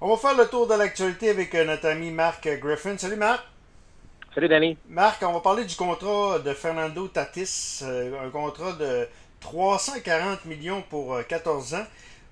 On 0.00 0.08
va 0.10 0.16
faire 0.16 0.36
le 0.36 0.46
tour 0.46 0.68
de 0.68 0.74
l'actualité 0.74 1.30
avec 1.30 1.52
euh, 1.56 1.64
notre 1.64 1.88
ami 1.88 2.12
Marc 2.12 2.48
Griffin. 2.60 2.96
Salut 2.96 3.16
Marc. 3.16 3.44
Salut 4.32 4.48
Danny. 4.48 4.78
Marc, 4.88 5.20
on 5.24 5.32
va 5.32 5.40
parler 5.40 5.64
du 5.64 5.74
contrat 5.74 6.38
de 6.38 6.52
Fernando 6.52 7.08
Tatis, 7.08 7.80
euh, 7.82 8.24
un 8.24 8.30
contrat 8.30 8.74
de 8.74 9.08
340 9.40 10.44
millions 10.44 10.84
pour 10.88 11.18
14 11.26 11.74
euh, 11.74 11.78
ans. 11.78 11.86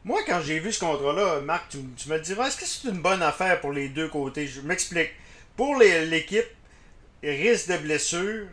Moi, 0.04 0.20
quand 0.24 0.40
j'ai 0.42 0.60
vu 0.60 0.72
ce 0.72 0.78
contrat-là, 0.78 1.40
Marc, 1.40 1.70
tu, 1.70 2.08
me 2.08 2.18
diras, 2.20 2.46
est-ce 2.46 2.56
que 2.56 2.66
c'est 2.66 2.88
une 2.88 3.02
bonne 3.02 3.20
affaire 3.20 3.60
pour 3.60 3.72
les 3.72 3.88
deux 3.88 4.08
côtés? 4.08 4.46
Je 4.46 4.60
m'explique. 4.60 5.10
Pour 5.56 5.74
l'équipe, 5.74 6.46
risque 7.24 7.68
de 7.72 7.78
blessure, 7.78 8.46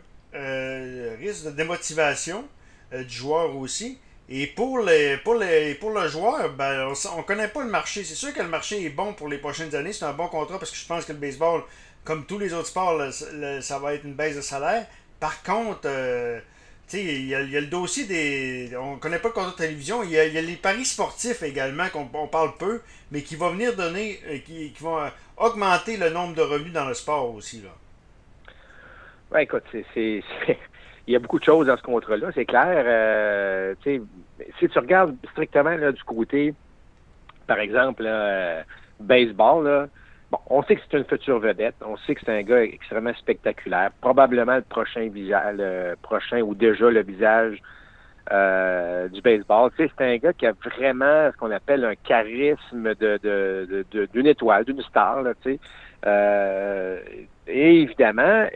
risque 1.20 1.44
de 1.44 1.50
démotivation 1.50 2.44
du 2.92 3.08
joueur 3.08 3.54
aussi. 3.56 4.00
Et 4.28 4.46
pour, 4.46 4.78
les, 4.78 5.18
pour, 5.18 5.36
pour 5.80 5.90
le 5.90 6.08
joueur, 6.08 6.50
ben, 6.54 6.92
on 7.14 7.18
ne 7.18 7.22
connaît 7.22 7.48
pas 7.48 7.62
le 7.62 7.70
marché. 7.70 8.04
C'est 8.04 8.14
sûr 8.14 8.32
que 8.32 8.40
le 8.40 8.48
marché 8.48 8.84
est 8.84 8.90
bon 8.90 9.12
pour 9.12 9.28
les 9.28 9.38
prochaines 9.38 9.74
années. 9.74 9.92
C'est 9.92 10.06
un 10.06 10.14
bon 10.14 10.28
contrat 10.28 10.58
parce 10.58 10.70
que 10.70 10.76
je 10.76 10.86
pense 10.86 11.04
que 11.04 11.12
le 11.12 11.18
baseball, 11.18 11.62
comme 12.04 12.24
tous 12.24 12.38
les 12.38 12.54
autres 12.54 12.68
sports, 12.68 13.00
ça 13.60 13.78
va 13.78 13.94
être 13.94 14.04
une 14.04 14.14
baisse 14.14 14.36
de 14.36 14.40
salaire. 14.40 14.86
Par 15.20 15.42
contre, 15.42 15.82
euh, 15.84 16.40
il 16.94 17.26
y, 17.26 17.34
a, 17.34 17.42
le 17.42 17.66
dossier 17.66 18.06
des. 18.06 18.74
On 18.76 18.96
connaît 18.96 19.18
pas 19.18 19.28
le 19.28 19.34
contrat 19.34 19.50
de 19.50 19.56
télévision. 19.56 20.02
Il 20.02 20.10
y 20.10 20.18
a, 20.18 20.26
les 20.26 20.56
paris 20.56 20.86
sportifs 20.86 21.42
également, 21.42 21.88
qu'on 21.90 22.26
parle 22.26 22.56
peu, 22.58 22.80
mais 23.10 23.20
qui 23.22 23.36
vont 23.36 23.50
venir 23.50 23.76
donner. 23.76 24.20
Euh, 24.26 24.38
qui, 24.38 24.72
qui 24.72 24.82
vont 24.82 24.98
augmenter 25.36 25.98
le 25.98 26.08
nombre 26.08 26.34
de 26.34 26.42
revenus 26.42 26.72
dans 26.72 26.86
le 26.86 26.94
sport 26.94 27.34
aussi. 27.34 27.60
Là. 27.60 27.70
Ouais, 29.32 29.44
écoute, 29.44 29.64
c'est 29.72 29.84
il 31.06 31.12
y 31.12 31.16
a 31.16 31.18
beaucoup 31.18 31.38
de 31.38 31.44
choses 31.44 31.66
dans 31.66 31.76
ce 31.76 31.82
contrat-là, 31.82 32.30
c'est 32.34 32.46
clair. 32.46 32.82
Euh, 32.86 33.74
si 34.58 34.68
tu 34.68 34.78
regardes 34.78 35.16
strictement 35.32 35.76
là, 35.76 35.92
du 35.92 36.02
côté, 36.04 36.54
par 37.46 37.58
exemple, 37.58 38.04
euh, 38.06 38.62
baseball, 39.00 39.64
là, 39.64 39.86
bon, 40.30 40.38
on 40.48 40.62
sait 40.62 40.76
que 40.76 40.82
c'est 40.90 40.98
une 40.98 41.04
future 41.04 41.38
vedette, 41.38 41.76
on 41.84 41.96
sait 41.98 42.14
que 42.14 42.20
c'est 42.24 42.38
un 42.38 42.42
gars 42.42 42.62
extrêmement 42.62 43.14
spectaculaire, 43.14 43.90
probablement 44.00 44.56
le 44.56 44.62
prochain 44.62 45.08
visage, 45.08 45.56
le 45.56 45.94
prochain 46.02 46.40
ou 46.40 46.54
déjà 46.54 46.90
le 46.90 47.02
visage 47.02 47.60
euh, 48.32 49.08
du 49.08 49.20
baseball. 49.20 49.70
c'est 49.76 49.90
un 50.00 50.16
gars 50.16 50.32
qui 50.32 50.46
a 50.46 50.52
vraiment 50.52 51.30
ce 51.30 51.36
qu'on 51.36 51.50
appelle 51.50 51.84
un 51.84 51.94
charisme 51.94 52.94
de, 52.94 53.18
de, 53.22 53.84
de, 53.90 54.06
d'une 54.06 54.26
étoile, 54.26 54.64
d'une 54.64 54.80
star. 54.82 55.22
Là, 55.22 55.32
euh, 56.06 57.00
et 57.46 57.82
évidemment, 57.82 58.46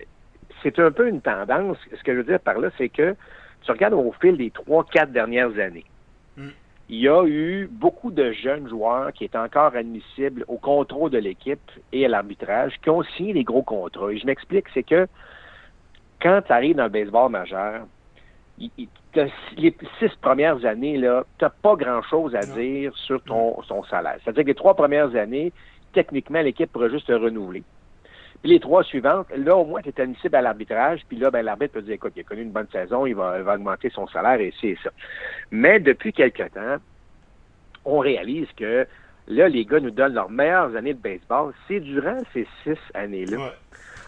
c'est 0.62 0.78
un 0.78 0.90
peu 0.90 1.08
une 1.08 1.20
tendance. 1.20 1.76
Ce 1.94 2.02
que 2.02 2.12
je 2.12 2.18
veux 2.18 2.24
dire 2.24 2.40
par 2.40 2.58
là, 2.58 2.70
c'est 2.78 2.88
que 2.88 3.14
tu 3.62 3.70
regardes 3.70 3.94
au 3.94 4.12
fil 4.20 4.36
des 4.36 4.50
trois, 4.50 4.84
quatre 4.84 5.12
dernières 5.12 5.58
années, 5.58 5.84
hmm. 6.36 6.48
il 6.88 7.00
y 7.00 7.08
a 7.08 7.24
eu 7.24 7.68
beaucoup 7.70 8.10
de 8.10 8.32
jeunes 8.32 8.68
joueurs 8.68 9.12
qui 9.12 9.24
étaient 9.24 9.38
encore 9.38 9.74
admissibles 9.74 10.44
au 10.48 10.56
contrôle 10.56 11.10
de 11.10 11.18
l'équipe 11.18 11.70
et 11.92 12.04
à 12.04 12.08
l'arbitrage 12.08 12.74
qui 12.82 12.90
ont 12.90 13.02
signé 13.16 13.32
des 13.34 13.44
gros 13.44 13.62
contrats. 13.62 14.12
Et 14.12 14.18
je 14.18 14.26
m'explique, 14.26 14.66
c'est 14.74 14.82
que 14.82 15.06
quand 16.20 16.42
tu 16.46 16.52
arrives 16.52 16.76
dans 16.76 16.84
le 16.84 16.90
baseball 16.90 17.30
majeur, 17.30 17.86
les 19.56 19.76
six 19.98 20.14
premières 20.20 20.64
années, 20.64 20.94
tu 20.94 21.44
n'as 21.44 21.50
pas 21.50 21.76
grand-chose 21.76 22.34
à 22.34 22.40
dire 22.40 22.92
sur 22.96 23.22
ton, 23.22 23.54
ton 23.68 23.84
salaire. 23.84 24.16
C'est-à-dire 24.22 24.42
que 24.42 24.48
les 24.48 24.54
trois 24.54 24.74
premières 24.74 25.14
années, 25.14 25.52
techniquement, 25.92 26.40
l'équipe 26.40 26.70
pourrait 26.72 26.90
juste 26.90 27.06
te 27.06 27.12
renouveler. 27.12 27.62
Puis 28.42 28.52
les 28.52 28.60
trois 28.60 28.84
suivantes, 28.84 29.26
là, 29.36 29.56
au 29.56 29.64
moins, 29.64 29.82
tu 29.82 29.88
es 29.88 30.00
admissible 30.00 30.36
à 30.36 30.40
l'arbitrage. 30.40 31.00
Puis 31.08 31.18
là, 31.18 31.30
ben, 31.30 31.44
l'arbitre 31.44 31.74
peut 31.74 31.82
dire, 31.82 31.94
écoute, 31.94 32.12
il 32.16 32.20
a 32.20 32.24
connu 32.24 32.42
une 32.42 32.52
bonne 32.52 32.68
saison, 32.70 33.04
il 33.04 33.14
va, 33.14 33.40
augmenter 33.54 33.90
son 33.90 34.06
salaire 34.06 34.40
et 34.40 34.52
c'est 34.60 34.76
ça. 34.82 34.90
Mais 35.50 35.80
depuis 35.80 36.12
quelque 36.12 36.44
temps, 36.44 36.76
on 37.84 37.98
réalise 37.98 38.48
que 38.56 38.86
là, 39.26 39.48
les 39.48 39.64
gars 39.64 39.80
nous 39.80 39.90
donnent 39.90 40.14
leurs 40.14 40.30
meilleures 40.30 40.76
années 40.76 40.94
de 40.94 41.00
baseball. 41.00 41.52
C'est 41.66 41.80
durant 41.80 42.18
ces 42.32 42.46
six 42.62 42.78
années-là. 42.94 43.52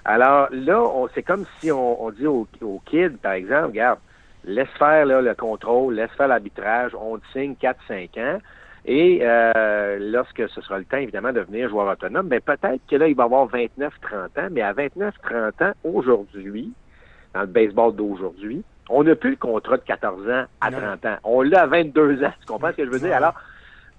Alors 0.05 0.49
là, 0.53 0.89
c'est 1.15 1.23
comme 1.23 1.45
si 1.59 1.71
on, 1.73 2.11
dit 2.11 2.27
aux, 2.27 2.47
kids, 2.87 3.19
par 3.23 3.33
exemple, 3.33 3.67
regarde, 3.67 3.99
laisse 4.45 4.71
faire 4.79 5.07
le 5.07 5.35
contrôle, 5.35 5.95
laisse 5.95 6.11
faire 6.13 6.29
l'arbitrage, 6.29 6.95
on 6.95 7.19
te 7.19 7.27
signe 7.33 7.55
4-5 7.61 8.21
ans. 8.21 8.39
Et 8.87 9.21
euh, 9.23 9.99
lorsque 10.01 10.49
ce 10.49 10.61
sera 10.63 10.79
le 10.79 10.85
temps, 10.85 10.97
évidemment, 10.97 11.33
de 11.33 11.41
devenir 11.41 11.69
joueur 11.69 11.93
autonome, 11.93 12.29
mais 12.29 12.41
ben, 12.41 12.57
peut-être 12.57 12.81
que 12.89 12.97
là, 12.97 13.09
il 13.09 13.15
va 13.15 13.25
avoir 13.25 13.49
29-30 13.49 13.89
ans, 13.89 14.49
mais 14.51 14.63
à 14.63 14.73
29-30 14.73 15.65
ans, 15.65 15.73
aujourd'hui, 15.85 16.73
dans 17.35 17.43
le 17.43 17.47
baseball 17.47 17.95
d'aujourd'hui, 17.95 18.63
on 18.89 19.05
n'a 19.05 19.15
plus 19.15 19.31
le 19.31 19.37
contrat 19.37 19.77
de 19.77 19.83
14 19.83 20.29
ans 20.29 20.45
à 20.61 20.71
30 20.71 21.07
ans. 21.07 21.17
On 21.25 21.43
l'a 21.43 21.63
à 21.63 21.67
22 21.67 22.25
ans. 22.25 22.33
Tu 22.41 22.47
comprends 22.47 22.73
ce 22.73 22.77
que 22.77 22.85
je 22.85 22.91
veux 22.91 22.99
dire? 22.99 23.15
Alors, 23.15 23.35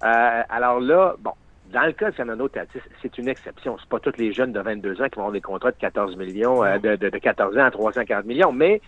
euh, 0.04 0.42
alors 0.50 0.80
là, 0.82 1.16
bon, 1.20 1.32
dans 1.72 1.86
le 1.86 1.94
cas 1.94 2.10
de 2.10 2.16
Fernando 2.16 2.48
Tatis, 2.50 2.82
c'est 3.02 3.18
une 3.18 3.30
exception. 3.30 3.78
C'est 3.80 3.88
pas 3.88 4.00
tous 4.00 4.18
les 4.18 4.34
jeunes 4.34 4.52
de 4.52 4.60
22 4.60 5.02
ans 5.02 5.08
qui 5.08 5.16
vont 5.16 5.22
avoir 5.22 5.32
des 5.32 5.42
contrats 5.42 5.72
de 5.72 5.78
14 5.78 6.18
millions, 6.18 6.64
euh, 6.64 6.78
de, 6.80 6.96
de, 6.98 7.10
de 7.10 7.18
14 7.18 7.58
ans 7.58 7.66
à 7.66 7.72
340 7.72 8.26
millions, 8.26 8.52
mais 8.52 8.82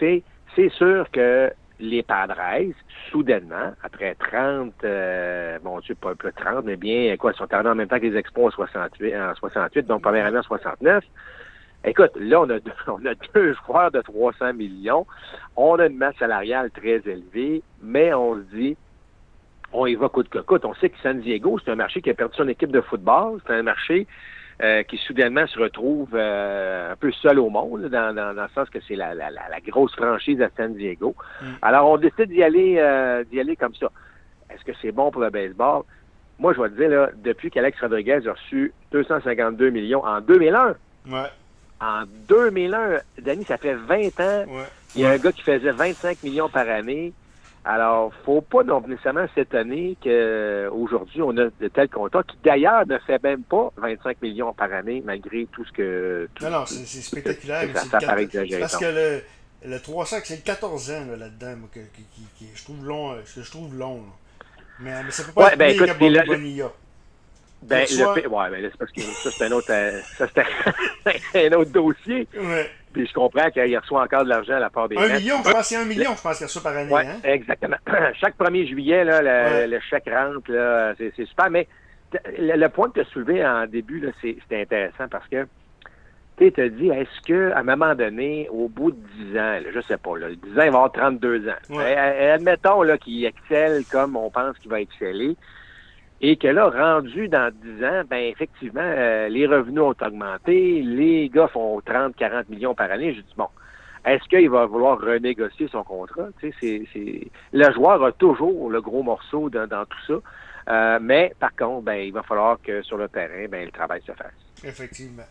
c'est 0.00 0.68
sûr 0.70 1.10
que 1.10 1.50
les 1.80 2.02
Padres, 2.02 2.72
soudainement, 3.10 3.72
après 3.82 4.14
30, 4.14 4.72
euh, 4.84 5.58
bon 5.60 5.80
Dieu, 5.80 5.94
pas, 5.94 6.14
peu 6.14 6.32
30, 6.32 6.64
mais 6.64 6.76
bien, 6.76 7.16
quoi, 7.16 7.32
ils 7.32 7.36
sont 7.36 7.52
arrivés 7.52 7.70
en 7.70 7.74
même 7.74 7.88
temps 7.88 7.98
que 7.98 8.06
les 8.06 8.16
Expos 8.16 8.52
en 8.52 8.56
68, 8.56 9.16
en 9.16 9.34
68 9.34 9.86
donc 9.86 10.02
première 10.02 10.26
année 10.26 10.38
en 10.38 10.42
69. 10.42 11.04
Écoute, 11.86 12.12
là, 12.16 12.40
on 12.40 12.50
a, 12.50 12.60
deux, 12.60 12.72
on 12.86 13.04
a 13.04 13.14
deux 13.34 13.54
joueurs 13.54 13.90
de 13.90 14.00
300 14.00 14.54
millions. 14.54 15.06
On 15.56 15.78
a 15.78 15.86
une 15.86 15.96
masse 15.96 16.16
salariale 16.16 16.70
très 16.70 17.02
élevée, 17.06 17.62
mais 17.82 18.14
on 18.14 18.36
se 18.36 18.56
dit, 18.56 18.76
on 19.72 19.86
y 19.86 19.94
va 19.94 20.08
coûte 20.08 20.28
que 20.28 20.38
coûte. 20.38 20.64
On 20.64 20.74
sait 20.74 20.88
que 20.88 20.98
San 21.02 21.20
Diego, 21.20 21.58
c'est 21.62 21.72
un 21.72 21.76
marché 21.76 22.00
qui 22.00 22.08
a 22.08 22.14
perdu 22.14 22.34
son 22.36 22.48
équipe 22.48 22.70
de 22.70 22.80
football. 22.80 23.40
C'est 23.46 23.54
un 23.54 23.62
marché 23.64 24.06
euh, 24.62 24.84
qui 24.84 24.98
soudainement 24.98 25.46
se 25.48 25.58
retrouve 25.58 26.10
euh, 26.14 26.92
un 26.92 26.96
peu 26.96 27.10
seul 27.10 27.40
au 27.40 27.50
monde, 27.50 27.86
dans, 27.86 28.14
dans, 28.14 28.32
le 28.32 28.48
sens 28.54 28.70
que 28.70 28.78
c'est 28.86 28.94
la, 28.94 29.12
la, 29.12 29.30
la, 29.30 29.60
grosse 29.66 29.94
franchise 29.96 30.40
à 30.40 30.48
San 30.56 30.74
Diego. 30.74 31.16
Mm. 31.42 31.46
Alors, 31.60 31.90
on 31.90 31.96
décide 31.96 32.28
d'y 32.28 32.42
aller, 32.42 32.76
euh, 32.78 33.24
d'y 33.24 33.40
aller 33.40 33.56
comme 33.56 33.74
ça. 33.74 33.90
Est-ce 34.50 34.64
que 34.64 34.72
c'est 34.80 34.92
bon 34.92 35.10
pour 35.10 35.22
le 35.22 35.30
baseball? 35.30 35.82
Moi, 36.38 36.52
je 36.54 36.60
vais 36.62 36.68
te 36.68 36.76
dire, 36.76 36.88
là, 36.88 37.10
depuis 37.16 37.50
qu'Alex 37.50 37.80
Rodriguez 37.80 38.20
a 38.26 38.32
reçu 38.32 38.72
252 38.92 39.70
millions 39.70 40.04
en 40.04 40.20
2001, 40.20 40.76
ouais. 41.08 41.18
en 41.80 42.04
2001, 42.28 43.00
Danny, 43.22 43.44
ça 43.44 43.56
fait 43.56 43.74
20 43.74 44.20
ans, 44.20 44.44
il 44.94 45.02
y 45.02 45.04
a 45.04 45.10
un 45.10 45.18
gars 45.18 45.32
qui 45.32 45.42
faisait 45.42 45.72
25 45.72 46.22
millions 46.22 46.48
par 46.48 46.68
année. 46.68 47.12
Alors, 47.66 48.12
faut 48.26 48.42
pas 48.42 48.62
non 48.62 48.82
nécessairement 48.86 49.26
s'étonner 49.34 49.96
qu'aujourd'hui, 50.02 51.22
on 51.22 51.30
a 51.38 51.44
de 51.44 51.68
tels 51.72 51.88
contrats 51.88 52.22
qui, 52.22 52.36
d'ailleurs, 52.44 52.86
ne 52.86 52.98
fait 52.98 53.22
même 53.22 53.42
pas 53.42 53.72
25 53.78 54.20
millions 54.20 54.52
par 54.52 54.70
année, 54.70 55.02
malgré 55.04 55.46
tout 55.50 55.64
ce 55.64 55.72
que... 55.72 56.28
non, 56.42 56.50
non, 56.50 56.66
c'est 56.66 56.84
spectaculaire. 57.00 57.66
ça, 57.90 58.00
ça 58.00 58.20
exagéré. 58.20 58.60
Parce 58.60 58.76
que 58.76 58.84
le, 58.84 59.22
le 59.64 59.80
300, 59.80 60.16
c'est 60.24 60.36
le 60.36 60.42
14 60.42 60.90
ans 60.90 61.06
là-dedans, 61.18 61.54
que, 61.72 61.80
qui, 61.80 62.46
je 62.54 62.64
trouve 62.64 62.86
long, 62.86 63.12
euh, 63.12 63.22
que 63.34 63.42
je 63.42 63.50
trouve 63.50 63.74
long. 63.74 64.02
Mais, 64.80 65.02
mais, 65.02 65.10
ça 65.10 65.24
peut 65.24 65.32
pas 65.32 65.52
être 65.52 65.58
ben, 65.58 65.74
écoute, 65.74 65.88
le, 65.88 65.94
Bonilla. 66.26 66.70
Ben, 67.64 67.86
le, 67.88 68.28
ouais, 68.28 68.50
ben, 68.50 68.68
c'est 68.70 68.78
parce 68.78 68.92
que 68.92 69.00
ça, 69.00 69.30
c'est 69.30 69.44
un 69.46 69.52
autre, 69.52 69.70
euh, 69.70 69.98
ça, 70.18 70.26
c'est 71.32 71.46
un 71.52 71.56
autre 71.56 71.70
dossier. 71.70 72.28
Ouais. 72.36 72.70
Puis 72.92 73.06
je 73.06 73.12
comprends 73.14 73.50
qu'il 73.50 73.76
reçoit 73.76 74.02
encore 74.02 74.24
de 74.24 74.28
l'argent 74.28 74.54
à 74.54 74.60
la 74.60 74.70
part 74.70 74.88
des 74.88 74.96
Un 74.96 75.08
million, 75.08 75.36
je 75.44 75.50
pense 75.50 75.66
c'est 75.66 75.76
un 75.76 75.84
million, 75.84 76.14
je 76.14 76.22
pense 76.22 76.36
qu'il 76.36 76.46
reçoit 76.46 76.62
par 76.62 76.76
année. 76.76 76.94
Hein? 76.94 77.20
exactement. 77.24 77.76
Chaque 78.20 78.36
1er 78.38 78.68
juillet, 78.68 79.04
là, 79.04 79.66
le, 79.66 79.80
chèque 79.80 80.10
rentre, 80.10 80.50
là, 80.52 80.94
c'est, 80.98 81.12
super. 81.26 81.50
Mais 81.50 81.66
le, 82.38 82.68
point 82.68 82.88
que 82.88 82.94
tu 82.94 83.00
as 83.00 83.10
soulevé 83.10 83.44
en 83.44 83.66
début, 83.66 83.98
là, 83.98 84.12
c'est, 84.20 84.36
intéressant 84.52 85.08
parce 85.10 85.26
que 85.28 85.46
tu 86.36 86.52
te 86.52 86.68
dit, 86.68 86.90
est-ce 86.90 87.26
que 87.26 87.52
à 87.52 87.60
un 87.60 87.62
moment 87.62 87.94
donné, 87.94 88.48
au 88.50 88.68
bout 88.68 88.90
de 88.90 88.98
10 89.32 89.38
ans, 89.38 89.58
là, 89.60 89.70
je 89.74 89.80
sais 89.80 89.96
pas, 89.96 90.16
là, 90.18 90.28
10 90.28 90.34
ans, 90.36 90.36
il 90.46 90.54
va 90.54 90.64
avoir 90.64 90.92
32 90.92 91.48
ans. 91.48 91.52
Ouais. 91.70 91.96
admettons 91.96 92.82
là, 92.82 92.98
qu'il 92.98 93.24
excelle 93.24 93.84
comme 93.90 94.16
on 94.16 94.30
pense 94.30 94.58
qu'il 94.58 94.70
va 94.70 94.80
exceller 94.80 95.36
et 96.26 96.38
que 96.38 96.48
là, 96.48 96.70
rendu 96.70 97.28
dans 97.28 97.52
10 97.52 97.84
ans, 97.84 98.02
ben 98.08 98.16
effectivement, 98.16 98.80
euh, 98.80 99.28
les 99.28 99.46
revenus 99.46 99.82
ont 99.82 99.94
augmenté, 100.00 100.80
les 100.80 101.28
gars 101.28 101.48
font 101.48 101.82
30, 101.82 102.16
40 102.16 102.48
millions 102.48 102.74
par 102.74 102.90
année. 102.90 103.12
Je 103.12 103.20
dis, 103.20 103.34
bon, 103.36 103.48
est-ce 104.06 104.26
qu'il 104.30 104.48
va 104.48 104.64
vouloir 104.64 104.98
renégocier 104.98 105.68
son 105.68 105.84
contrat? 105.84 106.28
Tu 106.40 106.50
sais, 106.58 106.82
c'est, 106.94 107.26
Le 107.52 107.72
joueur 107.74 108.02
a 108.02 108.12
toujours 108.12 108.70
le 108.70 108.80
gros 108.80 109.02
morceau 109.02 109.50
dans, 109.50 109.68
tout 109.84 109.98
ça. 110.06 110.14
Euh, 110.72 110.98
mais 110.98 111.34
par 111.38 111.54
contre, 111.54 111.82
ben, 111.82 111.96
il 111.96 112.12
va 112.14 112.22
falloir 112.22 112.56
que 112.62 112.80
sur 112.80 112.96
le 112.96 113.08
terrain, 113.10 113.46
ben, 113.50 113.66
le 113.66 113.70
travail 113.70 114.00
se 114.06 114.12
fasse. 114.12 114.32
Effectivement. 114.64 115.28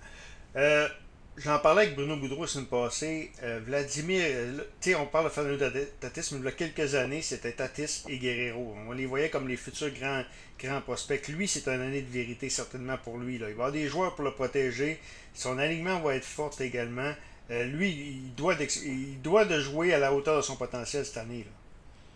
Euh, 0.56 0.88
J'en 1.36 1.58
parlais 1.58 1.84
avec 1.84 1.96
Bruno 1.96 2.16
Boudreau 2.16 2.44
la 2.44 2.48
semaine 2.48 2.68
passée. 2.68 3.32
Euh, 3.42 3.60
Vladimir, 3.66 4.22
euh, 4.24 4.58
tu 4.80 4.92
sais, 4.92 4.96
on 4.96 5.08
parle 5.08 5.26
de 5.26 5.30
Fernando 5.30 5.66
Tatis, 6.00 6.30
mais 6.32 6.38
il 6.38 6.46
y 6.46 6.48
a 6.48 6.52
quelques 6.52 6.94
années, 6.94 7.24
c'était 7.24 7.54
Tatis 7.54 8.04
et 8.08 8.20
Guerrero. 8.20 8.76
On 8.88 8.92
les 8.92 9.08
voyait 9.08 9.32
comme 9.32 9.48
les 9.48 9.58
futurs 9.58 9.90
grands, 9.90 10.24
grands 10.60 10.82
prospects. 10.82 11.28
Lui, 11.30 11.48
c'est 11.48 11.68
une 11.68 11.82
année 11.82 12.04
de 12.04 12.12
vérité, 12.12 12.50
certainement 12.50 12.98
pour 13.04 13.18
lui. 13.18 13.36
Il 13.36 13.42
va 13.42 13.48
avoir 13.48 13.72
des 13.72 13.88
joueurs 13.88 14.14
pour 14.14 14.26
le 14.26 14.32
protéger. 14.32 15.00
Son 15.34 15.58
alignement 15.58 16.00
va 16.02 16.16
être 16.16 16.24
fort 16.24 16.54
également. 16.60 17.14
Euh, 17.50 17.64
lui, 17.64 17.90
il 17.90 18.36
doit, 18.36 18.56
il 18.86 19.20
doit 19.24 19.46
de 19.46 19.60
jouer 19.60 19.92
à 19.92 19.98
la 19.98 20.14
hauteur 20.14 20.38
de 20.38 20.44
son 20.44 20.56
potentiel 20.56 21.04
cette 21.04 21.18
année. 21.18 21.40
Là. 21.40 21.63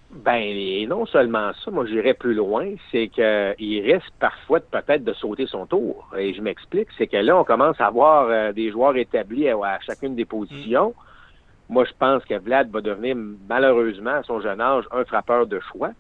Ben, 0.10 0.42
et 0.42 0.88
non 0.88 1.06
seulement 1.06 1.52
ça, 1.64 1.70
moi 1.70 1.86
j'irais 1.86 2.14
plus 2.14 2.34
loin, 2.34 2.66
c'est 2.92 3.10
qu'il 3.10 3.82
risque 3.82 4.12
parfois 4.20 4.62
peut-être 4.62 5.04
de 5.04 5.14
sauter 5.14 5.48
son 5.48 5.66
tour. 5.66 6.10
Et 6.18 6.34
je 6.34 6.42
m'explique, 6.42 6.88
c'est 6.98 7.08
que 7.08 7.18
là, 7.18 7.38
on 7.38 7.44
commence 7.44 7.80
à 7.82 7.88
avoir 7.88 8.28
euh, 8.30 8.54
des 8.54 8.72
joueurs 8.72 8.96
établis 8.96 9.50
à, 9.50 9.80
chacune 9.86 10.16
des 10.16 10.24
positions. 10.24 10.94
Moi, 11.70 11.84
je 11.84 11.92
pense 12.00 12.24
que 12.24 12.36
Vlad 12.40 12.70
va 12.72 12.80
devenir, 12.80 13.18
malheureusement, 13.50 14.12
à 14.12 14.24
son 14.24 14.40
jeune 14.40 14.62
âge, 14.62 14.86
un 14.92 15.04
frappeur 15.04 15.46
de 15.46 15.60
choix. 15.60 15.92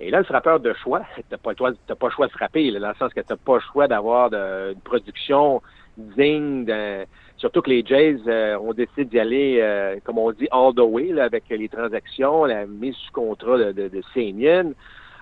Et 0.00 0.10
là, 0.10 0.18
le 0.18 0.24
frappeur 0.24 0.58
de 0.58 0.72
choix, 0.72 1.02
t'as 1.30 1.36
pas, 1.36 1.54
pas 1.54 1.68
le 1.68 2.10
choix 2.10 2.26
de 2.26 2.32
frapper, 2.32 2.72
dans 2.72 2.88
le 2.88 2.94
sens 2.96 3.14
que 3.14 3.20
t'as 3.20 3.36
pas 3.36 3.54
le 3.54 3.60
choix 3.72 3.86
d'avoir 3.86 4.34
une 4.34 4.80
production 4.80 5.62
digne 5.96 6.64
d'un 6.64 7.04
Surtout 7.36 7.62
que 7.62 7.70
les 7.70 7.84
Jays 7.84 8.20
euh, 8.26 8.56
ont 8.58 8.72
décidé 8.72 9.04
d'y 9.04 9.18
aller, 9.18 9.58
euh, 9.60 9.96
comme 10.04 10.18
on 10.18 10.30
dit, 10.32 10.48
all 10.52 10.72
the 10.74 10.80
way, 10.80 11.18
avec 11.20 11.44
les 11.50 11.68
transactions, 11.68 12.44
la 12.44 12.66
mise 12.66 12.94
sous 12.94 13.12
contrat 13.12 13.58
de, 13.58 13.72
de, 13.72 14.02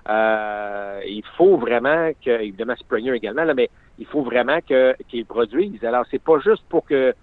euh, 0.09 1.01
il 1.07 1.23
faut 1.37 1.57
vraiment 1.57 2.11
que, 2.23 2.29
évidemment 2.29 2.75
Springer 2.75 3.13
également, 3.13 3.45
là, 3.45 3.53
mais 3.53 3.69
il 3.97 4.05
faut 4.05 4.21
vraiment 4.21 4.59
que 4.67 4.95
qu'il 5.07 5.25
produise. 5.25 5.83
Alors, 5.83 6.05
c'est 6.11 6.21
pas 6.21 6.39
juste 6.39 6.63
pour 6.69 6.85
que 6.85 7.13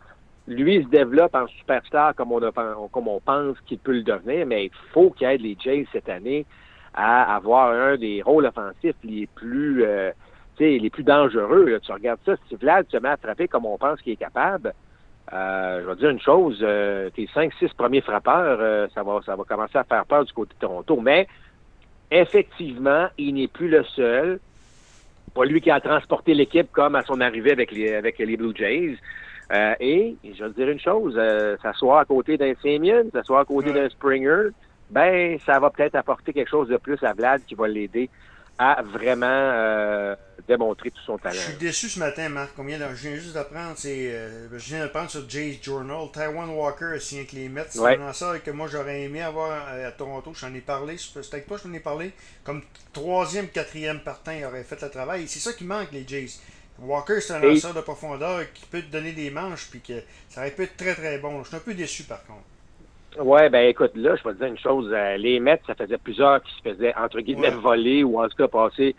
lui 0.48 0.82
se 0.82 0.88
développe 0.88 1.34
en 1.34 1.46
superstar 1.46 2.14
comme 2.14 2.32
on, 2.32 2.42
a, 2.42 2.50
comme 2.90 3.08
on 3.08 3.20
pense 3.20 3.60
qu'il 3.66 3.78
peut 3.78 3.92
le 3.92 4.02
devenir, 4.02 4.46
mais 4.46 4.66
il 4.66 4.70
faut 4.92 5.10
qu'il 5.10 5.28
aide 5.28 5.42
les 5.42 5.56
Jays 5.60 5.86
cette 5.92 6.08
année 6.08 6.46
à 6.94 7.36
avoir 7.36 7.72
un 7.72 7.96
des 7.96 8.22
rôles 8.22 8.46
offensifs 8.46 8.96
les 9.04 9.28
plus 9.34 9.84
les 10.58 10.90
plus 10.90 11.04
dangereux. 11.04 11.78
Tu 11.82 11.92
regardes 11.92 12.20
ça, 12.24 12.34
si 12.48 12.56
Vlad 12.56 12.86
se 12.90 12.96
met 12.98 13.08
à 13.08 13.16
frapper 13.16 13.48
comme 13.48 13.66
on 13.66 13.78
pense 13.78 14.00
qu'il 14.00 14.12
est 14.12 14.16
capable, 14.16 14.74
euh, 15.32 15.80
je 15.82 15.86
vais 15.86 15.96
dire 15.96 16.10
une 16.10 16.20
chose, 16.20 16.58
euh, 16.62 17.08
tes 17.10 17.28
cinq, 17.32 17.52
six 17.58 17.68
premiers 17.74 18.00
frappeurs, 18.00 18.58
euh, 18.60 18.88
ça 18.94 19.02
va 19.02 19.20
ça 19.24 19.36
va 19.36 19.44
commencer 19.44 19.78
à 19.78 19.84
faire 19.84 20.04
peur 20.04 20.24
du 20.24 20.32
côté 20.32 20.54
de 20.54 20.60
Toronto. 20.60 21.00
Mais 21.00 21.28
effectivement, 22.10 23.06
il 23.16 23.34
n'est 23.34 23.48
plus 23.48 23.68
le 23.68 23.84
seul. 23.84 24.40
Pas 25.34 25.44
lui 25.44 25.60
qui 25.60 25.70
a 25.70 25.80
transporté 25.80 26.34
l'équipe 26.34 26.72
comme 26.72 26.96
à 26.96 27.04
son 27.04 27.20
arrivée 27.20 27.52
avec 27.52 27.70
les 27.70 27.94
avec 27.94 28.18
les 28.18 28.36
Blue 28.36 28.52
Jays. 28.54 28.96
et 29.80 30.16
je 30.24 30.44
vais 30.44 30.50
dire 30.50 30.68
une 30.68 30.80
chose, 30.80 31.20
s'asseoir 31.62 31.98
à 31.98 32.04
côté 32.04 32.36
d'un 32.36 32.52
Simeon, 32.60 33.04
s'asseoir 33.12 33.40
à 33.40 33.44
côté 33.44 33.72
d'un 33.72 33.88
Springer, 33.88 34.48
ben 34.90 35.38
ça 35.46 35.60
va 35.60 35.70
peut-être 35.70 35.94
apporter 35.94 36.32
quelque 36.32 36.50
chose 36.50 36.68
de 36.68 36.76
plus 36.76 37.00
à 37.04 37.12
Vlad 37.12 37.42
qui 37.46 37.54
va 37.54 37.68
l'aider 37.68 38.10
à 38.58 38.82
vraiment 38.82 39.26
euh, 39.26 40.14
démontrer 40.46 40.90
tout 40.90 41.00
son 41.06 41.18
talent. 41.18 41.34
Je 41.34 41.40
suis 41.40 41.54
déçu 41.54 41.88
ce 41.88 41.98
matin, 41.98 42.28
Marc. 42.28 42.50
Combien 42.56 42.78
de... 42.78 42.84
Je 42.94 43.08
viens 43.08 43.16
juste 43.16 43.34
d'apprendre, 43.34 43.74
c'est, 43.76 44.12
euh, 44.12 44.48
je 44.52 44.68
viens 44.68 44.80
d'apprendre 44.80 45.10
sur 45.10 45.28
Jay's 45.28 45.62
Journal. 45.62 46.08
Taiwan 46.12 46.50
Walker 46.50 46.92
a 46.96 47.00
signé 47.00 47.22
avec 47.22 47.32
les 47.32 47.48
Mets. 47.48 47.66
C'est 47.70 47.80
un 47.80 47.96
lanceur 47.96 48.42
que 48.42 48.50
moi 48.50 48.68
j'aurais 48.68 49.02
aimé 49.02 49.22
avoir 49.22 49.68
à 49.68 49.90
Toronto. 49.92 50.32
J'en 50.34 50.54
ai 50.54 50.60
parlé. 50.60 50.98
C'était 50.98 51.34
avec 51.34 51.46
toi, 51.46 51.58
j'en 51.62 51.72
ai 51.72 51.80
parlé. 51.80 52.12
Comme 52.44 52.62
troisième, 52.92 53.48
quatrième 53.48 54.00
partant, 54.00 54.32
il 54.32 54.44
aurait 54.44 54.64
fait 54.64 54.80
le 54.82 54.90
travail. 54.90 55.28
c'est 55.28 55.40
ça 55.40 55.52
qui 55.52 55.64
manque, 55.64 55.92
les 55.92 56.06
Jays. 56.06 56.30
Walker, 56.80 57.20
c'est 57.20 57.34
un 57.34 57.40
lanceur 57.40 57.74
de 57.74 57.80
profondeur 57.80 58.52
qui 58.54 58.64
peut 58.66 58.80
te 58.80 58.90
donner 58.90 59.12
des 59.12 59.30
manches, 59.30 59.68
puis 59.70 59.80
que 59.80 60.02
ça 60.28 60.40
aurait 60.40 60.50
pu 60.50 60.62
être 60.62 60.76
très 60.76 60.94
très 60.94 61.18
bon. 61.18 61.42
Je 61.42 61.48
suis 61.48 61.56
un 61.56 61.60
peu 61.60 61.74
déçu 61.74 62.04
par 62.04 62.24
contre. 62.24 62.44
Ouais, 63.18 63.50
ben 63.50 63.68
écoute, 63.68 63.92
là, 63.96 64.14
je 64.16 64.22
vais 64.22 64.34
te 64.34 64.38
dire 64.38 64.46
une 64.46 64.58
chose. 64.58 64.88
Euh, 64.92 65.16
les 65.16 65.40
Mets, 65.40 65.60
ça 65.66 65.74
faisait 65.74 65.98
plusieurs 65.98 66.42
qui 66.42 66.52
se 66.54 66.62
faisaient, 66.62 66.94
entre 66.96 67.20
guillemets, 67.20 67.50
voler 67.50 68.04
ou 68.04 68.20
en 68.20 68.28
tout 68.28 68.36
cas 68.36 68.46
passer, 68.46 68.94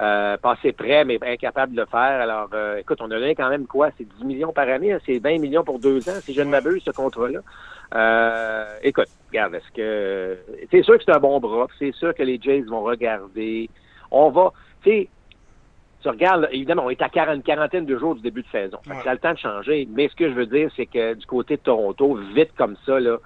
euh, 0.00 0.36
passer 0.38 0.72
près, 0.72 1.04
mais 1.04 1.18
incapables 1.22 1.74
de 1.74 1.80
le 1.82 1.86
faire. 1.86 2.00
Alors, 2.20 2.48
euh, 2.54 2.78
écoute, 2.78 2.98
on 3.02 3.10
a 3.10 3.18
donné 3.18 3.34
quand 3.34 3.50
même 3.50 3.66
quoi? 3.66 3.90
C'est 3.98 4.08
10 4.18 4.24
millions 4.24 4.52
par 4.52 4.68
année, 4.68 4.92
hein? 4.92 4.98
c'est 5.04 5.18
20 5.18 5.38
millions 5.38 5.62
pour 5.62 5.78
deux 5.78 6.08
ans, 6.08 6.20
si 6.22 6.32
je 6.32 6.40
ne 6.40 6.48
m'abuse, 6.48 6.82
ce 6.84 6.90
contrat-là. 6.90 7.40
Euh, 7.94 8.78
écoute, 8.82 9.08
regarde, 9.28 9.54
est-ce 9.54 9.70
que. 9.72 10.38
C'est 10.70 10.82
sûr 10.82 10.96
que 10.96 11.04
c'est 11.04 11.14
un 11.14 11.20
bon 11.20 11.38
bras, 11.38 11.66
c'est 11.78 11.92
sûr 11.92 12.14
que 12.14 12.22
les 12.22 12.40
Jays 12.40 12.62
vont 12.62 12.82
regarder. 12.82 13.68
On 14.10 14.30
va. 14.30 14.52
Tu 14.82 14.90
sais, 14.90 15.08
tu 16.00 16.08
regardes, 16.08 16.48
évidemment, 16.50 16.84
on 16.86 16.90
est 16.90 17.02
à 17.02 17.10
40, 17.10 17.44
quarantaine 17.44 17.84
de 17.84 17.98
jours 17.98 18.14
du 18.14 18.22
début 18.22 18.42
de 18.42 18.48
saison. 18.48 18.78
Ça 19.04 19.10
a 19.10 19.12
le 19.12 19.18
temps 19.18 19.34
de 19.34 19.38
changer. 19.38 19.86
Mais 19.90 20.08
ce 20.08 20.16
que 20.16 20.30
je 20.30 20.34
veux 20.34 20.46
dire, 20.46 20.70
c'est 20.76 20.86
que 20.86 21.12
du 21.14 21.26
côté 21.26 21.56
de 21.56 21.62
Toronto, 21.62 22.18
vite 22.34 22.52
comme 22.56 22.76
ça, 22.86 22.98
là, 22.98 23.18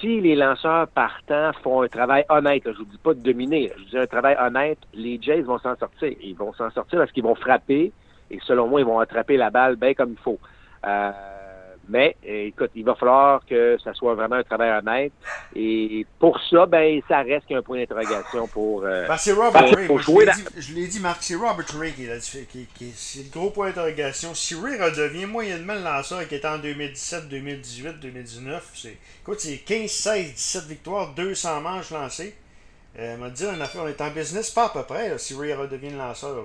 si 0.00 0.20
les 0.20 0.36
lanceurs 0.36 0.88
partants 0.88 1.52
font 1.62 1.82
un 1.82 1.88
travail 1.88 2.24
honnête, 2.28 2.62
je 2.66 2.78
vous 2.78 2.84
dis 2.84 2.98
pas 2.98 3.14
de 3.14 3.20
dominer, 3.20 3.72
je 3.76 3.82
vous 3.82 3.88
dis 3.90 3.98
un 3.98 4.06
travail 4.06 4.36
honnête, 4.40 4.78
les 4.92 5.18
Jays 5.20 5.42
vont 5.42 5.58
s'en 5.58 5.76
sortir. 5.76 6.12
Ils 6.22 6.36
vont 6.36 6.52
s'en 6.52 6.70
sortir 6.70 6.98
parce 6.98 7.12
qu'ils 7.12 7.22
vont 7.22 7.34
frapper 7.34 7.92
et 8.30 8.38
selon 8.44 8.68
moi, 8.68 8.80
ils 8.80 8.86
vont 8.86 8.98
attraper 8.98 9.36
la 9.36 9.50
balle 9.50 9.76
bien 9.76 9.94
comme 9.94 10.12
il 10.12 10.18
faut. 10.18 10.38
Euh, 10.86 11.10
mais 11.88 12.16
écoute, 12.24 12.70
il 12.74 12.84
va 12.84 12.94
falloir 12.94 13.44
que 13.46 13.76
ça 13.82 13.92
soit 13.94 14.14
vraiment 14.14 14.36
un 14.36 14.42
travail 14.42 14.78
honnête. 14.78 15.12
Et 15.54 16.06
pour 16.18 16.40
ça, 16.50 16.66
ben, 16.66 17.00
ça 17.08 17.18
reste 17.22 17.46
qu'un 17.46 17.62
point 17.62 17.78
d'interrogation 17.78 18.46
pour. 18.48 18.84
Euh, 18.84 19.06
ben, 19.06 19.16
c'est 19.16 19.32
Robert 19.32 19.70
Ray. 19.74 19.88
Je 20.56 20.74
l'ai 20.74 20.86
dit, 20.86 21.00
Marc, 21.00 21.22
c'est 21.22 21.34
Robert 21.34 21.66
Ray 21.78 21.92
qui, 21.92 22.06
qui, 22.46 22.66
qui, 22.74 22.92
c'est 22.94 23.24
le 23.24 23.30
gros 23.30 23.50
point 23.50 23.68
d'interrogation. 23.68 24.34
Si 24.34 24.54
Ray 24.54 24.80
redevient 24.80 25.26
moyennement 25.26 25.74
le 25.74 25.82
lanceur 25.82 26.26
qui 26.26 26.34
était 26.34 26.48
en 26.48 26.58
2017, 26.58 27.28
2018, 27.28 28.00
2019, 28.00 28.70
c'est, 28.74 28.96
écoute, 29.22 29.40
c'est 29.40 29.58
15, 29.58 29.90
16, 29.90 30.34
17 30.34 30.64
victoires, 30.64 31.14
200 31.14 31.60
manches 31.60 31.90
lancées. 31.90 32.34
Euh, 32.96 33.16
m'a 33.16 33.28
dit 33.28 33.44
on 33.44 33.88
est 33.88 34.00
en 34.00 34.10
business 34.10 34.50
pas 34.50 34.66
à 34.66 34.68
peu 34.68 34.84
près, 34.84 35.18
si 35.18 35.34
Ray 35.34 35.52
redevient 35.52 35.90
le 35.90 35.98
lanceur. 35.98 36.44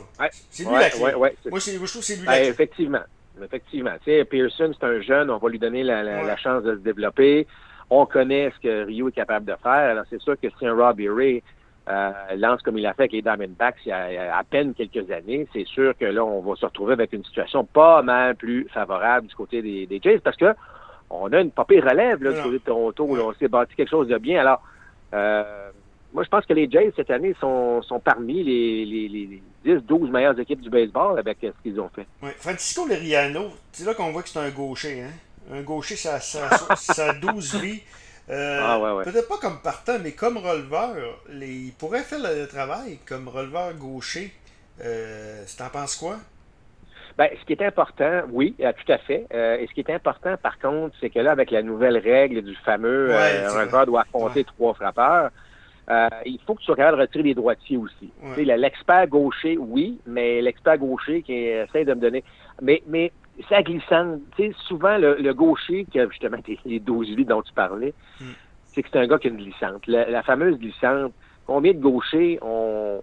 c'est 0.50 0.64
lui 0.64 0.74
la 0.74 0.90
clé. 0.90 1.14
Moi, 1.16 1.30
je 1.60 1.76
trouve 1.76 2.02
que 2.02 2.02
c'est 2.02 2.16
lui 2.16 2.26
la 2.26 2.32
ben, 2.32 2.38
clé. 2.40 2.48
Effectivement. 2.48 3.04
Effectivement. 3.44 3.94
Tu 4.04 4.12
sais, 4.12 4.26
Pearson, 4.26 4.72
c'est 4.80 4.86
un 4.86 5.02
jeune, 5.02 5.30
on 5.30 5.38
va 5.38 5.50
lui 5.50 5.60
donner 5.60 5.84
la, 5.84 6.38
chance 6.38 6.64
de 6.64 6.76
se 6.76 6.80
développer. 6.80 7.48
On 7.90 8.06
connaît 8.06 8.52
ce 8.56 8.60
que 8.62 8.86
Rio 8.86 9.10
est 9.10 9.14
capable 9.14 9.46
de 9.46 9.56
faire. 9.62 9.72
Alors, 9.72 10.04
c'est 10.10 10.22
sûr 10.22 10.40
que 10.40 10.48
si 10.50 10.68
un 10.68 10.76
Robbie 10.76 11.10
Ray 11.10 11.44
euh, 11.90 12.12
lance 12.38 12.62
comme 12.62 12.78
il 12.78 12.86
a 12.86 12.94
fait 12.94 13.04
avec 13.04 13.14
les 13.14 13.22
Diamondbacks 13.24 13.78
il 13.86 13.90
y 13.90 13.92
a, 13.92 14.38
à 14.38 14.44
peine 14.44 14.76
quelques 14.76 15.10
années, 15.10 15.48
c'est 15.54 15.66
sûr 15.66 15.98
que 15.98 16.06
là, 16.06 16.24
on 16.24 16.42
va 16.42 16.56
se 16.56 16.66
retrouver 16.66 16.94
avec 16.94 17.14
une 17.14 17.24
situation 17.24 17.66
pas 17.66 18.04
mal 18.04 18.36
plus 18.36 18.68
favorable 18.72 19.28
du 19.28 19.36
côté 19.36 19.62
des, 19.64 19.88
des 19.88 20.00
Jays 20.00 20.20
parce 20.20 20.38
que 20.38 20.54
on 21.10 21.32
a 21.34 21.42
une 21.42 21.50
papier 21.50 21.80
relève 21.80 22.24
là, 22.24 22.32
du 22.32 22.42
côté 22.42 22.60
de 22.60 22.64
Toronto 22.64 23.04
où 23.04 23.18
on 23.18 23.34
s'est 23.34 23.48
bâti 23.48 23.74
quelque 23.76 23.90
chose 23.90 24.08
de 24.08 24.18
bien. 24.20 24.42
Alors, 24.42 24.62
euh, 25.16 25.72
moi, 26.14 26.24
je 26.24 26.30
pense 26.30 26.46
que 26.46 26.54
les 26.54 26.70
Jays, 26.70 26.92
cette 26.96 27.12
année, 27.12 27.36
sont, 27.40 27.82
sont 27.84 28.00
parmi 28.00 28.44
les, 28.44 28.86
les, 28.86 29.42
10-12 29.66 30.10
meilleures 30.10 30.40
équipes 30.40 30.62
du 30.62 30.70
baseball 30.70 31.20
avec 31.20 31.38
ce 31.42 31.64
qu'ils 31.64 31.80
ont 31.80 31.90
fait. 31.90 32.08
Oui. 32.22 32.32
Francisco 32.38 32.88
Liriano, 32.88 33.52
c'est 33.72 33.86
là 33.86 33.94
qu'on 33.94 34.12
voit 34.12 34.24
que 34.24 34.30
c'est 34.30 34.40
un 34.40 34.50
gaucher. 34.50 35.02
Hein? 35.02 35.12
Un 35.54 35.62
gaucher, 35.62 35.96
ça, 35.96 36.20
ça, 36.20 36.50
ça 36.76 37.10
a 37.10 37.14
12 37.14 37.56
vies. 37.62 37.82
Euh, 38.30 38.60
ah, 38.62 38.80
ouais, 38.80 38.92
ouais. 38.92 39.04
Peut-être 39.04 39.28
pas 39.28 39.38
comme 39.38 39.60
partant, 39.62 39.98
mais 40.02 40.12
comme 40.12 40.38
releveur, 40.38 40.96
les, 41.30 41.48
il 41.48 41.74
pourrait 41.74 42.04
faire 42.04 42.20
le 42.20 42.48
travail 42.48 43.00
comme 43.08 43.28
releveur 43.28 43.74
gaucher. 43.74 44.34
Euh, 44.84 45.44
T'en 45.58 45.70
penses 45.70 45.96
quoi? 45.96 46.18
Ben, 47.18 47.30
ce 47.38 47.46
qui 47.46 47.52
est 47.52 47.66
important, 47.66 48.22
oui, 48.32 48.56
euh, 48.62 48.72
tout 48.72 48.92
à 48.92 48.98
fait. 48.98 49.26
Euh, 49.34 49.58
et 49.58 49.68
ce 49.68 49.74
qui 49.74 49.82
est 49.82 49.90
important, 49.90 50.38
par 50.38 50.58
contre, 50.58 50.96
c'est 51.02 51.10
que 51.10 51.20
là, 51.20 51.32
avec 51.32 51.52
la 51.52 51.62
nouvelle 51.62 51.98
règle 51.98 52.42
du 52.42 52.56
fameux 52.64 53.10
euh, 53.12 53.52
releveur 53.52 53.86
doit 53.86 54.02
affronter 54.04 54.46
trois 54.46 54.74
frappeurs, 54.74 55.32
euh, 55.90 56.08
il 56.26 56.40
faut 56.46 56.54
que 56.54 56.60
tu 56.60 56.66
sois 56.66 56.76
capable 56.76 56.98
de 56.98 57.02
retirer 57.02 57.24
les 57.24 57.34
droitiers 57.34 57.78
aussi. 57.78 58.12
L'expert 58.38 59.08
gaucher, 59.08 59.58
oui, 59.58 60.00
mais 60.06 60.42
l'expert 60.42 60.78
gaucher 60.78 61.24
qui 61.24 61.34
essaie 61.34 61.84
de 61.84 61.94
me 61.94 62.00
donner. 62.00 62.24
Mais, 62.62 62.84
mais 62.88 63.12
ça 63.50 63.64
glissante. 63.64 64.22
souvent, 64.68 64.98
le, 64.98 65.34
gaucher 65.34 65.86
qui 65.92 66.00
a 66.00 66.08
justement 66.08 66.38
les 66.66 66.80
12 66.80 67.16
vies 67.16 67.26
dont 67.26 67.42
tu 67.42 67.54
parlais, 67.54 67.94
hmm. 68.20 68.32
c'est 68.68 68.84
que 68.84 68.90
c'est 68.92 69.00
un 69.00 69.08
gars 69.08 69.18
qui 69.18 69.28
a 69.28 69.30
une 69.32 69.38
glissante. 69.38 69.88
La, 69.88 70.22
fameuse 70.22 70.60
glissante, 70.60 71.14
combien 71.46 71.74
de 71.74 71.80
gauchers 71.80 72.40
ont. 72.42 73.02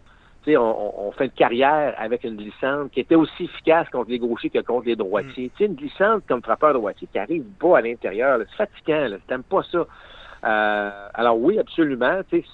On, 0.49 0.93
on, 0.99 1.11
fait 1.11 1.25
une 1.25 1.33
carrière 1.33 1.93
avec 1.99 2.23
une 2.23 2.37
glissante 2.37 2.93
qui 2.93 3.01
était 3.01 3.17
aussi 3.17 3.47
efficace 3.47 3.89
contre 3.89 4.11
les 4.11 4.21
gauchers 4.21 4.49
que 4.49 4.61
contre 4.61 4.87
les 4.87 4.95
droitiers? 4.95 5.47
Hmm. 5.47 5.59
sais, 5.59 5.65
une 5.65 5.75
glissante 5.75 6.23
comme 6.29 6.41
frappeur 6.41 6.73
droitier 6.73 7.09
qui 7.11 7.19
arrive 7.19 7.43
pas 7.59 7.79
à 7.79 7.81
l'intérieur, 7.81 8.39
c'est 8.39 8.57
fatigant, 8.57 9.17
t'aimes 9.27 9.43
pas 9.43 9.65
ça. 9.65 9.85
Euh, 10.47 11.09
alors 11.15 11.39
oui, 11.39 11.59
absolument. 11.59 12.21
C'est 12.31 12.45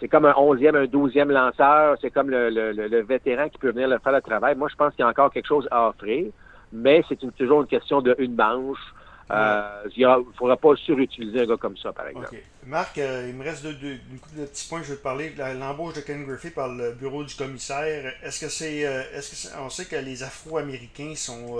c'est 0.00 0.08
comme 0.08 0.26
un 0.26 0.34
onzième, 0.36 0.74
un 0.74 0.86
douzième 0.86 1.30
lanceur. 1.30 1.96
C'est 2.00 2.10
comme 2.10 2.28
le, 2.28 2.50
le, 2.50 2.72
le, 2.72 3.02
vétéran 3.02 3.48
qui 3.48 3.58
peut 3.58 3.70
venir 3.70 3.88
le 3.88 3.98
faire 3.98 4.12
le 4.12 4.20
travail. 4.20 4.54
Moi, 4.56 4.68
je 4.70 4.76
pense 4.76 4.92
qu'il 4.94 5.02
y 5.02 5.06
a 5.06 5.08
encore 5.08 5.32
quelque 5.32 5.46
chose 5.46 5.68
à 5.70 5.88
offrir, 5.88 6.26
mais 6.72 7.02
c'est 7.08 7.16
toujours 7.36 7.62
une 7.62 7.68
question 7.68 8.02
de 8.02 8.14
une 8.18 8.34
manche. 8.34 8.94
Euh, 9.30 9.88
il 9.96 10.06
ne 10.06 10.32
faudra 10.38 10.56
pas 10.56 10.76
surutiliser 10.76 11.40
un 11.40 11.46
gars 11.46 11.56
comme 11.56 11.76
ça, 11.78 11.92
par 11.92 12.08
exemple. 12.08 12.36
Marc, 12.66 12.98
euh, 12.98 13.26
il 13.28 13.34
me 13.34 13.42
reste 13.42 13.64
deux, 13.64 13.98
une 14.10 14.18
couple 14.18 14.40
de 14.40 14.44
petits 14.44 14.68
points. 14.68 14.82
Je 14.82 14.90
vais 14.90 14.96
te 14.96 15.02
parler. 15.02 15.32
L'embauche 15.58 15.94
de 15.94 16.00
Ken 16.00 16.24
Griffey 16.26 16.50
par 16.50 16.68
le 16.68 16.92
bureau 16.92 17.24
du 17.24 17.34
commissaire. 17.34 18.12
Est-ce 18.22 18.40
que 18.40 18.48
c'est. 18.50 18.78
est-ce 18.78 19.48
que 19.48 19.58
on 19.60 19.70
sait 19.70 19.86
que 19.86 19.96
les 19.96 20.22
Afro-Américains 20.22 21.14
sont, 21.16 21.56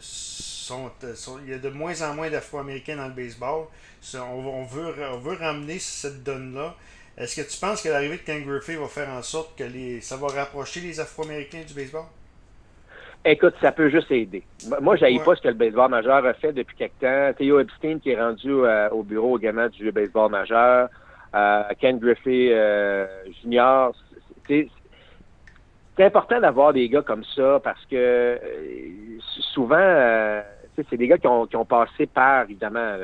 sont, 0.00 0.90
sont, 1.14 1.38
Il 1.44 1.50
y 1.50 1.54
a 1.54 1.58
de 1.58 1.70
moins 1.70 2.00
en 2.02 2.14
moins 2.14 2.28
d'Afro-Américains 2.28 2.96
dans 2.96 3.08
le 3.08 3.14
baseball 3.14 3.66
on, 4.14 4.64
veut, 4.64 4.92
veut 4.92 5.36
ramener 5.36 5.78
cette 5.78 6.22
donne-là. 6.22 6.74
Est-ce 7.16 7.40
que 7.40 7.50
tu 7.50 7.58
penses 7.58 7.82
que 7.82 7.88
l'arrivée 7.88 8.18
de 8.18 8.22
Ken 8.22 8.44
Griffey 8.44 8.76
va 8.76 8.86
faire 8.86 9.08
en 9.08 9.22
sorte 9.22 9.58
que 9.58 9.64
les, 9.64 10.00
ça 10.00 10.16
va 10.16 10.28
rapprocher 10.28 10.80
les 10.80 11.00
Afro-Américains 11.00 11.62
du 11.66 11.74
baseball? 11.74 12.04
Écoute, 13.24 13.54
ça 13.60 13.72
peut 13.72 13.88
juste 13.88 14.10
aider. 14.10 14.42
Moi, 14.80 14.96
je 14.96 15.04
ouais. 15.04 15.18
pas 15.24 15.34
ce 15.34 15.42
que 15.42 15.48
le 15.48 15.54
baseball 15.54 15.90
majeur 15.90 16.24
a 16.24 16.32
fait 16.34 16.52
depuis 16.52 16.76
quelque 16.76 17.00
temps. 17.00 17.32
Theo 17.36 17.60
Epstein 17.60 17.98
qui 17.98 18.10
est 18.10 18.20
rendu 18.20 18.50
euh, 18.50 18.88
au 18.90 19.02
bureau 19.02 19.38
également 19.38 19.68
du 19.68 19.90
baseball 19.92 20.30
majeur. 20.30 20.88
Ken 21.78 21.98
Griffey 21.98 22.54
Jr. 23.42 23.90
C'est 24.48 26.04
important 26.04 26.40
d'avoir 26.40 26.72
des 26.72 26.88
gars 26.88 27.02
comme 27.02 27.24
ça 27.36 27.60
parce 27.62 27.84
que 27.84 28.38
souvent, 29.52 30.40
c'est 30.76 30.96
des 30.96 31.06
gars 31.06 31.18
qui 31.18 31.26
ont, 31.26 31.46
qui 31.46 31.56
ont, 31.56 31.66
passé 31.66 32.06
par, 32.06 32.44
évidemment, 32.44 32.96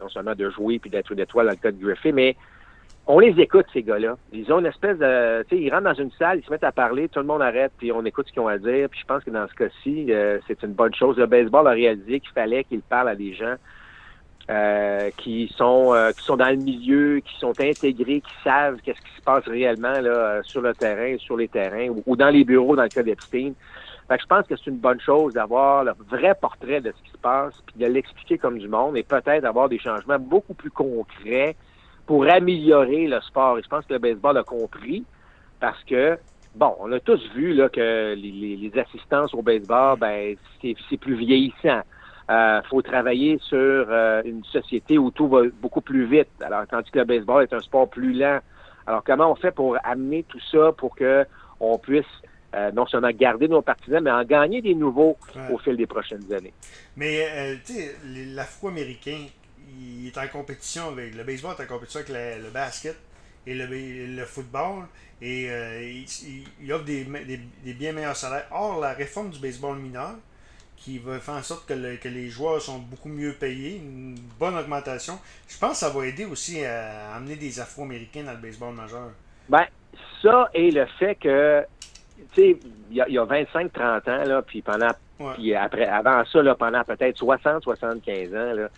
non 0.00 0.08
seulement 0.08 0.34
de 0.34 0.50
jouer 0.50 0.80
puis 0.80 0.90
d'être 0.90 1.12
une 1.12 1.20
étoile 1.20 1.46
dans 1.46 1.52
le 1.52 1.58
cas 1.58 1.70
de 1.70 1.80
Griffey, 1.80 2.10
mais 2.10 2.36
on 3.10 3.18
les 3.20 3.40
écoute, 3.40 3.64
ces 3.72 3.82
gars-là. 3.82 4.16
Ils 4.34 4.52
ont 4.52 4.60
une 4.60 4.66
espèce 4.66 4.98
de... 4.98 5.42
Tu 5.44 5.56
sais, 5.56 5.62
ils 5.62 5.70
rentrent 5.70 5.84
dans 5.84 5.94
une 5.94 6.10
salle, 6.12 6.40
ils 6.40 6.44
se 6.44 6.50
mettent 6.50 6.62
à 6.62 6.72
parler, 6.72 7.08
tout 7.08 7.20
le 7.20 7.24
monde 7.24 7.40
arrête, 7.40 7.72
puis 7.78 7.90
on 7.90 8.04
écoute 8.04 8.26
ce 8.28 8.32
qu'ils 8.32 8.42
ont 8.42 8.48
à 8.48 8.58
dire. 8.58 8.90
Puis 8.90 9.00
je 9.00 9.06
pense 9.06 9.24
que 9.24 9.30
dans 9.30 9.48
ce 9.48 9.54
cas-ci, 9.54 10.12
euh, 10.12 10.38
c'est 10.46 10.62
une 10.62 10.74
bonne 10.74 10.94
chose. 10.94 11.16
Le 11.16 11.24
baseball 11.24 11.66
a 11.66 11.70
réalisé 11.70 12.20
qu'il 12.20 12.32
fallait 12.32 12.64
qu'il 12.64 12.82
parle 12.82 13.08
à 13.08 13.14
des 13.14 13.32
gens 13.32 13.54
euh, 14.50 15.10
qui 15.16 15.50
sont 15.56 15.94
euh, 15.94 16.12
qui 16.12 16.22
sont 16.22 16.36
dans 16.36 16.50
le 16.50 16.56
milieu, 16.56 17.20
qui 17.20 17.34
sont 17.38 17.58
intégrés, 17.58 18.20
qui 18.20 18.34
savent 18.44 18.76
qu'est-ce 18.82 19.00
qui 19.00 19.16
se 19.16 19.22
passe 19.22 19.44
réellement 19.46 20.00
là, 20.00 20.42
sur 20.42 20.60
le 20.60 20.74
terrain, 20.74 21.16
sur 21.16 21.38
les 21.38 21.48
terrains, 21.48 21.88
ou, 22.04 22.14
dans 22.14 22.28
les 22.28 22.44
bureaux 22.44 22.76
dans 22.76 22.82
le 22.82 22.88
cas 22.90 23.02
d'Epstein. 23.02 23.52
Fait 24.06 24.16
que 24.16 24.22
je 24.22 24.26
pense 24.26 24.46
que 24.46 24.54
c'est 24.56 24.70
une 24.70 24.78
bonne 24.78 25.00
chose 25.00 25.32
d'avoir 25.32 25.82
le 25.82 25.92
vrai 26.10 26.34
portrait 26.38 26.82
de 26.82 26.92
ce 26.92 27.02
qui 27.04 27.10
se 27.10 27.18
passe, 27.18 27.54
puis 27.66 27.76
de 27.82 27.90
l'expliquer 27.90 28.36
comme 28.36 28.58
du 28.58 28.68
monde, 28.68 28.98
et 28.98 29.02
peut-être 29.02 29.46
avoir 29.46 29.70
des 29.70 29.78
changements 29.78 30.18
beaucoup 30.18 30.54
plus 30.54 30.70
concrets 30.70 31.56
pour 32.08 32.26
améliorer 32.26 33.06
le 33.06 33.20
sport. 33.20 33.58
Et 33.58 33.62
je 33.62 33.68
pense 33.68 33.84
que 33.84 33.92
le 33.92 33.98
baseball 33.98 34.38
a 34.38 34.42
compris 34.42 35.04
parce 35.60 35.84
que, 35.84 36.18
bon, 36.56 36.74
on 36.80 36.90
a 36.90 36.98
tous 37.00 37.20
vu 37.34 37.52
là, 37.52 37.68
que 37.68 38.14
les, 38.14 38.56
les, 38.56 38.78
assistances 38.78 39.34
au 39.34 39.42
baseball, 39.42 39.98
ben, 39.98 40.34
c'est 40.62 40.96
plus 40.96 41.16
vieillissant. 41.16 41.82
Euh, 42.30 42.62
faut 42.70 42.80
travailler 42.80 43.38
sur 43.42 43.58
euh, 43.58 44.22
une 44.24 44.42
société 44.44 44.96
où 44.96 45.10
tout 45.10 45.28
va 45.28 45.42
beaucoup 45.60 45.82
plus 45.82 46.06
vite. 46.06 46.28
Alors, 46.40 46.66
tandis 46.66 46.90
que 46.90 46.98
le 46.98 47.04
baseball 47.04 47.42
est 47.42 47.52
un 47.52 47.60
sport 47.60 47.88
plus 47.90 48.14
lent. 48.14 48.38
Alors, 48.86 49.04
comment 49.04 49.30
on 49.30 49.34
fait 49.34 49.52
pour 49.52 49.76
amener 49.84 50.24
tout 50.24 50.40
ça 50.50 50.72
pour 50.72 50.96
que 50.96 51.26
on 51.60 51.76
puisse 51.76 52.06
euh, 52.54 52.70
non 52.72 52.86
seulement 52.86 53.10
garder 53.10 53.48
nos 53.48 53.60
partisans, 53.60 54.02
mais 54.02 54.10
en 54.10 54.24
gagner 54.24 54.62
des 54.62 54.74
nouveaux 54.74 55.18
au 55.50 55.58
fil 55.58 55.76
des 55.76 55.86
prochaines 55.86 56.32
années? 56.32 56.54
Mais, 56.96 57.26
euh, 57.30 57.56
tu 57.66 57.74
sais, 57.74 57.96
l'Afro-Américain, 58.34 59.26
il 59.80 60.06
est 60.06 60.18
en 60.18 60.28
compétition 60.28 60.88
avec 60.88 61.14
le 61.14 61.24
baseball 61.24 61.54
est 61.58 61.62
en 61.62 61.66
compétition 61.66 62.00
avec 62.00 62.42
le, 62.42 62.50
basket 62.50 62.96
et 63.46 63.54
le, 63.54 64.24
football 64.24 64.84
et 65.20 65.46
euh, 65.50 66.02
il, 66.60 66.72
offre 66.72 66.84
des, 66.84 67.04
bien 67.74 67.92
meilleurs 67.92 68.16
salaires. 68.16 68.46
Or, 68.50 68.80
la 68.80 68.92
réforme 68.92 69.30
du 69.30 69.38
baseball 69.38 69.78
mineur 69.78 70.14
qui 70.76 70.98
va 70.98 71.18
faire 71.18 71.34
en 71.34 71.42
sorte 71.42 71.66
que, 71.66 71.74
les 71.74 72.28
joueurs 72.28 72.62
sont 72.62 72.78
beaucoup 72.78 73.08
mieux 73.08 73.32
payés, 73.32 73.76
une 73.76 74.14
bonne 74.38 74.56
augmentation, 74.56 75.18
je 75.48 75.58
pense 75.58 75.72
que 75.72 75.76
ça 75.78 75.90
va 75.90 76.06
aider 76.06 76.24
aussi 76.24 76.64
à 76.64 77.14
amener 77.14 77.36
des 77.36 77.58
Afro-Américains 77.58 78.22
dans 78.22 78.32
le 78.32 78.38
baseball 78.38 78.74
majeur. 78.74 79.10
Ben, 79.48 79.64
ça 80.22 80.48
et 80.54 80.70
le 80.70 80.86
fait 80.98 81.16
que, 81.16 81.64
tu 82.32 82.42
sais, 82.42 82.58
il 82.90 82.96
y 82.96 83.00
a, 83.18 83.22
a 83.22 83.26
25-30 83.26 84.10
ans, 84.10 84.24
là, 84.24 84.42
puis 84.42 84.62
pendant, 84.62 84.90
puis 85.34 85.54
après, 85.54 85.86
avant 85.86 86.24
ça, 86.24 86.42
là, 86.42 86.54
pendant 86.54 86.84
peut-être 86.84 87.18
60-75 87.20 88.28
ans, 88.28 88.54
là, 88.54 88.68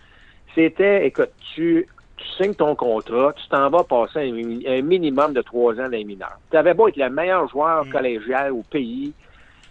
c'était, 0.55 1.05
écoute, 1.05 1.31
tu, 1.53 1.87
tu 2.17 2.27
signes 2.37 2.55
ton 2.55 2.75
contrat, 2.75 3.33
tu 3.33 3.47
t'en 3.49 3.69
vas 3.69 3.83
passer 3.83 4.29
un, 4.67 4.81
minimum 4.81 5.33
de 5.33 5.41
trois 5.41 5.73
ans 5.73 5.83
dans 5.83 5.89
les 5.89 6.03
mineurs. 6.03 6.39
Tu 6.49 6.57
avais 6.57 6.73
beau 6.73 6.87
être 6.87 6.97
le 6.97 7.09
meilleur 7.09 7.47
joueur 7.49 7.85
mm. 7.85 7.89
collégial 7.89 8.51
au 8.51 8.63
pays, 8.69 9.13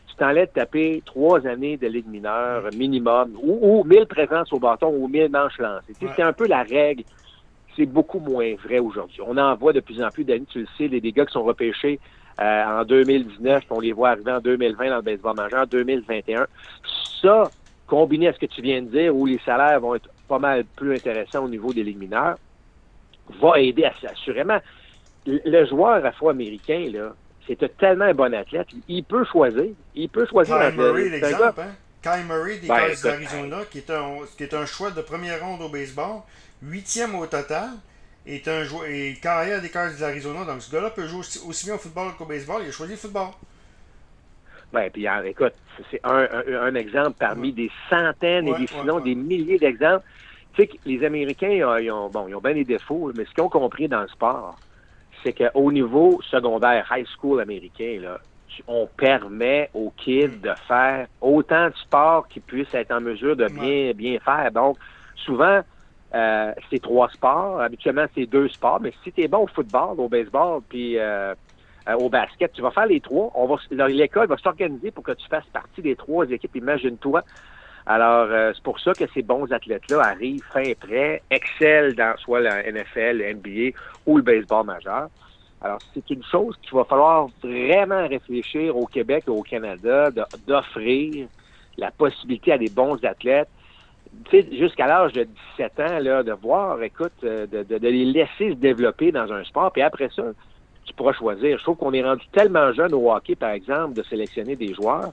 tu 0.08 0.14
t'en 0.16 0.26
allais 0.26 0.46
taper 0.46 1.02
trois 1.04 1.46
années 1.46 1.76
de 1.76 1.86
ligue 1.86 2.08
mineure 2.08 2.64
mm. 2.64 2.76
minimum, 2.76 3.32
ou, 3.42 3.80
ou 3.80 3.84
1000 3.84 4.06
présences 4.06 4.52
au 4.52 4.58
bâton 4.58 4.88
ou 4.88 5.08
1000 5.08 5.30
manches 5.30 5.58
lancées. 5.58 5.94
C'est 5.98 6.22
un 6.22 6.32
peu 6.32 6.46
la 6.46 6.62
règle. 6.62 7.04
C'est 7.76 7.86
beaucoup 7.86 8.18
moins 8.18 8.54
vrai 8.64 8.80
aujourd'hui. 8.80 9.20
On 9.24 9.36
en 9.36 9.54
voit 9.54 9.72
de 9.72 9.80
plus 9.80 10.02
en 10.02 10.08
plus 10.08 10.24
d'années, 10.24 10.46
tu 10.50 10.60
le 10.60 10.66
sais, 10.76 10.88
les, 10.88 11.00
des 11.00 11.12
gars 11.12 11.24
qui 11.24 11.32
sont 11.32 11.44
repêchés 11.44 12.00
euh, 12.40 12.80
en 12.80 12.84
2019, 12.84 13.64
on 13.70 13.80
les 13.80 13.92
voit 13.92 14.10
arriver 14.10 14.32
en 14.32 14.40
2020 14.40 14.88
dans 14.88 14.96
le 14.96 15.02
baseball 15.02 15.36
majeur, 15.36 15.66
2021. 15.66 16.46
Ça, 17.20 17.50
combiné 17.86 18.28
à 18.28 18.32
ce 18.32 18.38
que 18.38 18.46
tu 18.46 18.62
viens 18.62 18.80
de 18.82 18.88
dire, 18.88 19.14
où 19.14 19.26
les 19.26 19.38
salaires 19.44 19.80
vont 19.80 19.94
être 19.94 20.08
pas 20.30 20.38
mal 20.38 20.64
plus 20.64 20.94
intéressant 20.94 21.44
au 21.44 21.48
niveau 21.48 21.72
des 21.72 21.82
ligues 21.82 21.98
mineures, 21.98 22.38
va 23.42 23.58
aider 23.58 23.84
assurément. 23.84 24.60
Le 25.26 25.66
joueur 25.66 26.06
afro-américain, 26.06 26.88
là, 26.92 27.14
c'est 27.46 27.76
tellement 27.76 28.04
un 28.04 28.14
bon 28.14 28.32
athlète, 28.32 28.68
il 28.86 29.02
peut 29.02 29.24
choisir. 29.24 29.72
Il 29.96 30.08
peut 30.08 30.26
choisir. 30.26 30.56
Kyle 30.56 30.78
Murray, 30.78 31.08
l'exemple, 31.08 31.60
hein? 31.60 31.74
Kyle 32.00 32.26
Murray 32.28 32.58
des 32.58 32.68
ben, 32.68 32.94
d'Arizona, 33.02 33.58
qui, 33.70 33.78
est 33.78 33.90
un, 33.90 34.18
qui 34.36 34.44
est 34.44 34.54
un 34.54 34.66
choix 34.66 34.92
de 34.92 35.02
première 35.02 35.44
ronde 35.44 35.62
au 35.62 35.68
baseball, 35.68 36.22
huitième 36.62 37.16
au 37.16 37.26
total, 37.26 37.70
est 38.24 38.46
un 38.46 38.62
joueur, 38.62 38.84
et 38.86 39.18
carrière 39.20 39.60
des 39.60 39.68
Cards 39.68 39.98
d'Arizona. 39.98 40.44
Donc 40.44 40.62
ce 40.62 40.70
gars-là 40.70 40.90
peut 40.90 41.08
jouer 41.08 41.24
aussi, 41.46 41.66
bien 41.66 41.74
au 41.74 41.78
football 41.78 42.12
qu'au 42.16 42.24
baseball. 42.24 42.62
Il 42.62 42.68
a 42.68 42.72
choisi 42.72 42.92
le 42.92 42.98
football. 42.98 43.30
Ben, 44.72 44.90
puis 44.90 45.06
écoute, 45.24 45.52
c'est 45.90 46.00
un, 46.04 46.28
un, 46.62 46.74
exemple 46.74 47.16
parmi 47.18 47.52
des 47.52 47.70
centaines 47.88 48.48
et 48.48 48.54
des, 48.54 48.66
sinon 48.66 49.00
des 49.00 49.14
milliers 49.14 49.58
d'exemples. 49.58 50.04
Tu 50.54 50.62
sais 50.62 50.68
que 50.68 50.76
les 50.84 51.04
Américains, 51.04 51.50
ils 51.80 51.90
ont, 51.90 52.08
bon, 52.08 52.28
ils 52.28 52.34
ont 52.34 52.40
bien 52.40 52.54
des 52.54 52.64
défauts, 52.64 53.10
mais 53.14 53.24
ce 53.24 53.30
qu'ils 53.30 53.42
ont 53.42 53.48
compris 53.48 53.88
dans 53.88 54.02
le 54.02 54.08
sport, 54.08 54.56
c'est 55.22 55.32
qu'au 55.32 55.72
niveau 55.72 56.20
secondaire, 56.22 56.86
high 56.94 57.06
school 57.16 57.40
américain, 57.40 57.98
là, 58.00 58.18
on 58.66 58.86
permet 58.96 59.70
aux 59.74 59.92
kids 59.96 60.40
de 60.42 60.52
faire 60.66 61.06
autant 61.20 61.68
de 61.68 61.74
sport 61.76 62.28
qu'ils 62.28 62.42
puissent 62.42 62.74
être 62.74 62.92
en 62.92 63.00
mesure 63.00 63.36
de 63.36 63.46
bien, 63.46 63.92
bien 63.94 64.18
faire. 64.20 64.50
Donc, 64.52 64.76
souvent, 65.16 65.60
euh, 66.14 66.52
c'est 66.68 66.82
trois 66.82 67.08
sports. 67.10 67.60
Habituellement, 67.60 68.06
c'est 68.14 68.26
deux 68.26 68.48
sports. 68.48 68.80
Mais 68.80 68.92
si 69.04 69.12
tu 69.12 69.22
es 69.22 69.28
bon 69.28 69.44
au 69.44 69.46
football, 69.46 69.98
au 69.98 70.08
baseball, 70.08 70.60
puis 70.68 70.98
euh, 70.98 71.34
euh, 71.88 71.94
au 71.94 72.08
basket. 72.08 72.52
Tu 72.52 72.62
vas 72.62 72.70
faire 72.70 72.86
les 72.86 73.00
trois. 73.00 73.30
On 73.34 73.46
va, 73.46 73.56
l'école 73.88 74.28
va 74.28 74.36
s'organiser 74.36 74.90
pour 74.90 75.04
que 75.04 75.12
tu 75.12 75.26
fasses 75.28 75.46
partie 75.52 75.82
des 75.82 75.96
trois 75.96 76.26
équipes. 76.26 76.56
Imagine-toi. 76.56 77.22
Alors, 77.86 78.28
euh, 78.30 78.52
c'est 78.54 78.62
pour 78.62 78.78
ça 78.78 78.92
que 78.92 79.04
ces 79.14 79.22
bons 79.22 79.50
athlètes-là 79.50 80.00
arrivent 80.00 80.44
fin 80.52 80.72
prêt, 80.78 81.22
excellent 81.30 81.94
dans 81.96 82.16
soit 82.18 82.40
la 82.40 82.62
NFL, 82.70 83.18
le 83.18 83.34
NBA 83.34 83.76
ou 84.06 84.18
le 84.18 84.22
baseball 84.22 84.66
majeur. 84.66 85.08
Alors, 85.62 85.78
c'est 85.92 86.08
une 86.10 86.22
chose 86.24 86.56
qu'il 86.62 86.74
va 86.74 86.84
falloir 86.84 87.28
vraiment 87.42 88.06
réfléchir 88.06 88.76
au 88.76 88.86
Québec 88.86 89.24
et 89.26 89.30
au 89.30 89.42
Canada, 89.42 90.10
d'offrir 90.46 91.26
la 91.76 91.90
possibilité 91.90 92.52
à 92.52 92.58
des 92.58 92.70
bons 92.70 93.02
athlètes, 93.04 93.48
jusqu'à 94.32 94.86
l'âge 94.86 95.12
de 95.12 95.26
17 95.58 95.80
ans, 95.80 95.98
là, 96.00 96.22
de 96.22 96.32
voir, 96.32 96.82
écoute, 96.82 97.12
euh, 97.24 97.46
de, 97.46 97.62
de, 97.62 97.88
les 97.88 98.04
laisser 98.04 98.50
se 98.50 98.54
développer 98.54 99.12
dans 99.12 99.32
un 99.32 99.44
sport, 99.44 99.70
puis 99.72 99.82
après 99.82 100.08
ça, 100.14 100.22
tu 100.90 100.96
pourras 100.96 101.12
choisir. 101.12 101.56
Je 101.56 101.62
trouve 101.62 101.76
qu'on 101.76 101.92
est 101.92 102.02
rendu 102.02 102.26
tellement 102.32 102.72
jeune 102.72 102.92
au 102.94 103.12
hockey, 103.12 103.36
par 103.36 103.50
exemple, 103.50 103.94
de 103.94 104.02
sélectionner 104.02 104.56
des 104.56 104.74
joueurs, 104.74 105.12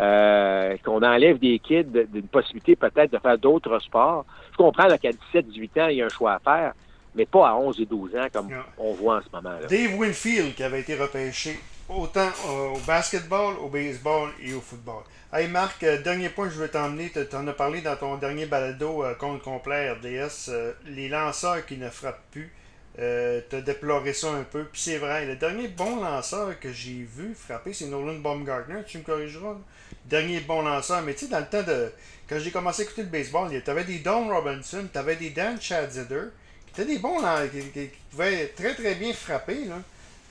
euh, 0.00 0.76
qu'on 0.84 1.02
enlève 1.02 1.38
des 1.38 1.60
kids 1.60 1.84
d'une 1.84 2.26
possibilité 2.26 2.74
peut-être 2.74 3.12
de 3.12 3.18
faire 3.18 3.38
d'autres 3.38 3.78
sports. 3.78 4.26
Je 4.50 4.56
comprends 4.56 4.88
qu'à 4.88 5.10
17-18 5.32 5.80
ans, 5.80 5.88
il 5.88 5.96
y 5.98 6.02
a 6.02 6.06
un 6.06 6.08
choix 6.08 6.34
à 6.34 6.38
faire, 6.40 6.72
mais 7.14 7.24
pas 7.24 7.50
à 7.50 7.54
11 7.54 7.80
et 7.80 7.86
12 7.86 8.16
ans 8.16 8.26
comme 8.32 8.48
on 8.78 8.92
voit 8.94 9.18
en 9.18 9.20
ce 9.20 9.28
moment. 9.32 9.56
Là. 9.60 9.66
Dave 9.68 9.94
Winfield, 9.96 10.54
qui 10.54 10.62
avait 10.64 10.80
été 10.80 10.96
repêché 10.96 11.58
autant 11.88 12.28
au 12.74 12.78
basketball, 12.86 13.54
au 13.62 13.68
baseball 13.68 14.30
et 14.42 14.54
au 14.54 14.60
football. 14.60 15.02
Hey 15.32 15.48
Marc, 15.48 15.82
euh, 15.84 16.02
dernier 16.02 16.30
point 16.30 16.48
que 16.48 16.54
je 16.54 16.58
veux 16.58 16.68
t'emmener, 16.68 17.10
tu 17.10 17.36
en 17.36 17.46
as 17.46 17.52
parlé 17.52 17.80
dans 17.80 17.96
ton 17.96 18.16
dernier 18.16 18.46
balado 18.46 19.04
euh, 19.04 19.14
contre 19.14 19.42
complet 19.42 19.92
RDS, 19.92 20.50
les 20.86 21.08
lanceurs 21.08 21.64
qui 21.64 21.76
ne 21.76 21.88
frappent 21.88 22.30
plus. 22.32 22.52
Euh, 22.98 23.40
t'as 23.48 23.60
déploré 23.62 24.12
ça 24.12 24.30
un 24.32 24.44
peu. 24.44 24.64
Puis 24.64 24.82
c'est 24.82 24.98
vrai, 24.98 25.24
le 25.24 25.36
dernier 25.36 25.68
bon 25.68 26.02
lanceur 26.02 26.58
que 26.60 26.72
j'ai 26.72 27.06
vu 27.08 27.34
frapper, 27.34 27.72
c'est 27.72 27.86
Nolan 27.86 28.18
Baumgartner. 28.18 28.82
Tu 28.86 28.98
me 28.98 29.02
corrigeras. 29.02 29.56
Dernier 30.04 30.40
bon 30.40 30.62
lanceur. 30.62 31.02
Mais 31.02 31.14
tu 31.14 31.26
sais, 31.26 31.30
dans 31.30 31.40
le 31.40 31.46
temps 31.46 31.62
de. 31.62 31.90
Quand 32.28 32.38
j'ai 32.38 32.50
commencé 32.50 32.82
à 32.82 32.84
écouter 32.84 33.02
le 33.02 33.08
baseball, 33.08 33.50
t'avais 33.62 33.84
des 33.84 33.98
Don 33.98 34.28
Robinson, 34.28 34.86
t'avais 34.92 35.16
des 35.16 35.30
Dan 35.30 35.60
Chadzeder, 35.60 36.28
qui 36.66 36.80
étaient 36.80 36.92
des 36.92 36.98
bons 36.98 37.20
lanceurs, 37.20 37.50
qui, 37.50 37.90
pouvaient 38.10 38.48
très 38.48 38.74
très 38.74 38.94
bien 38.94 39.12
frapper. 39.12 39.64
Là. 39.64 39.76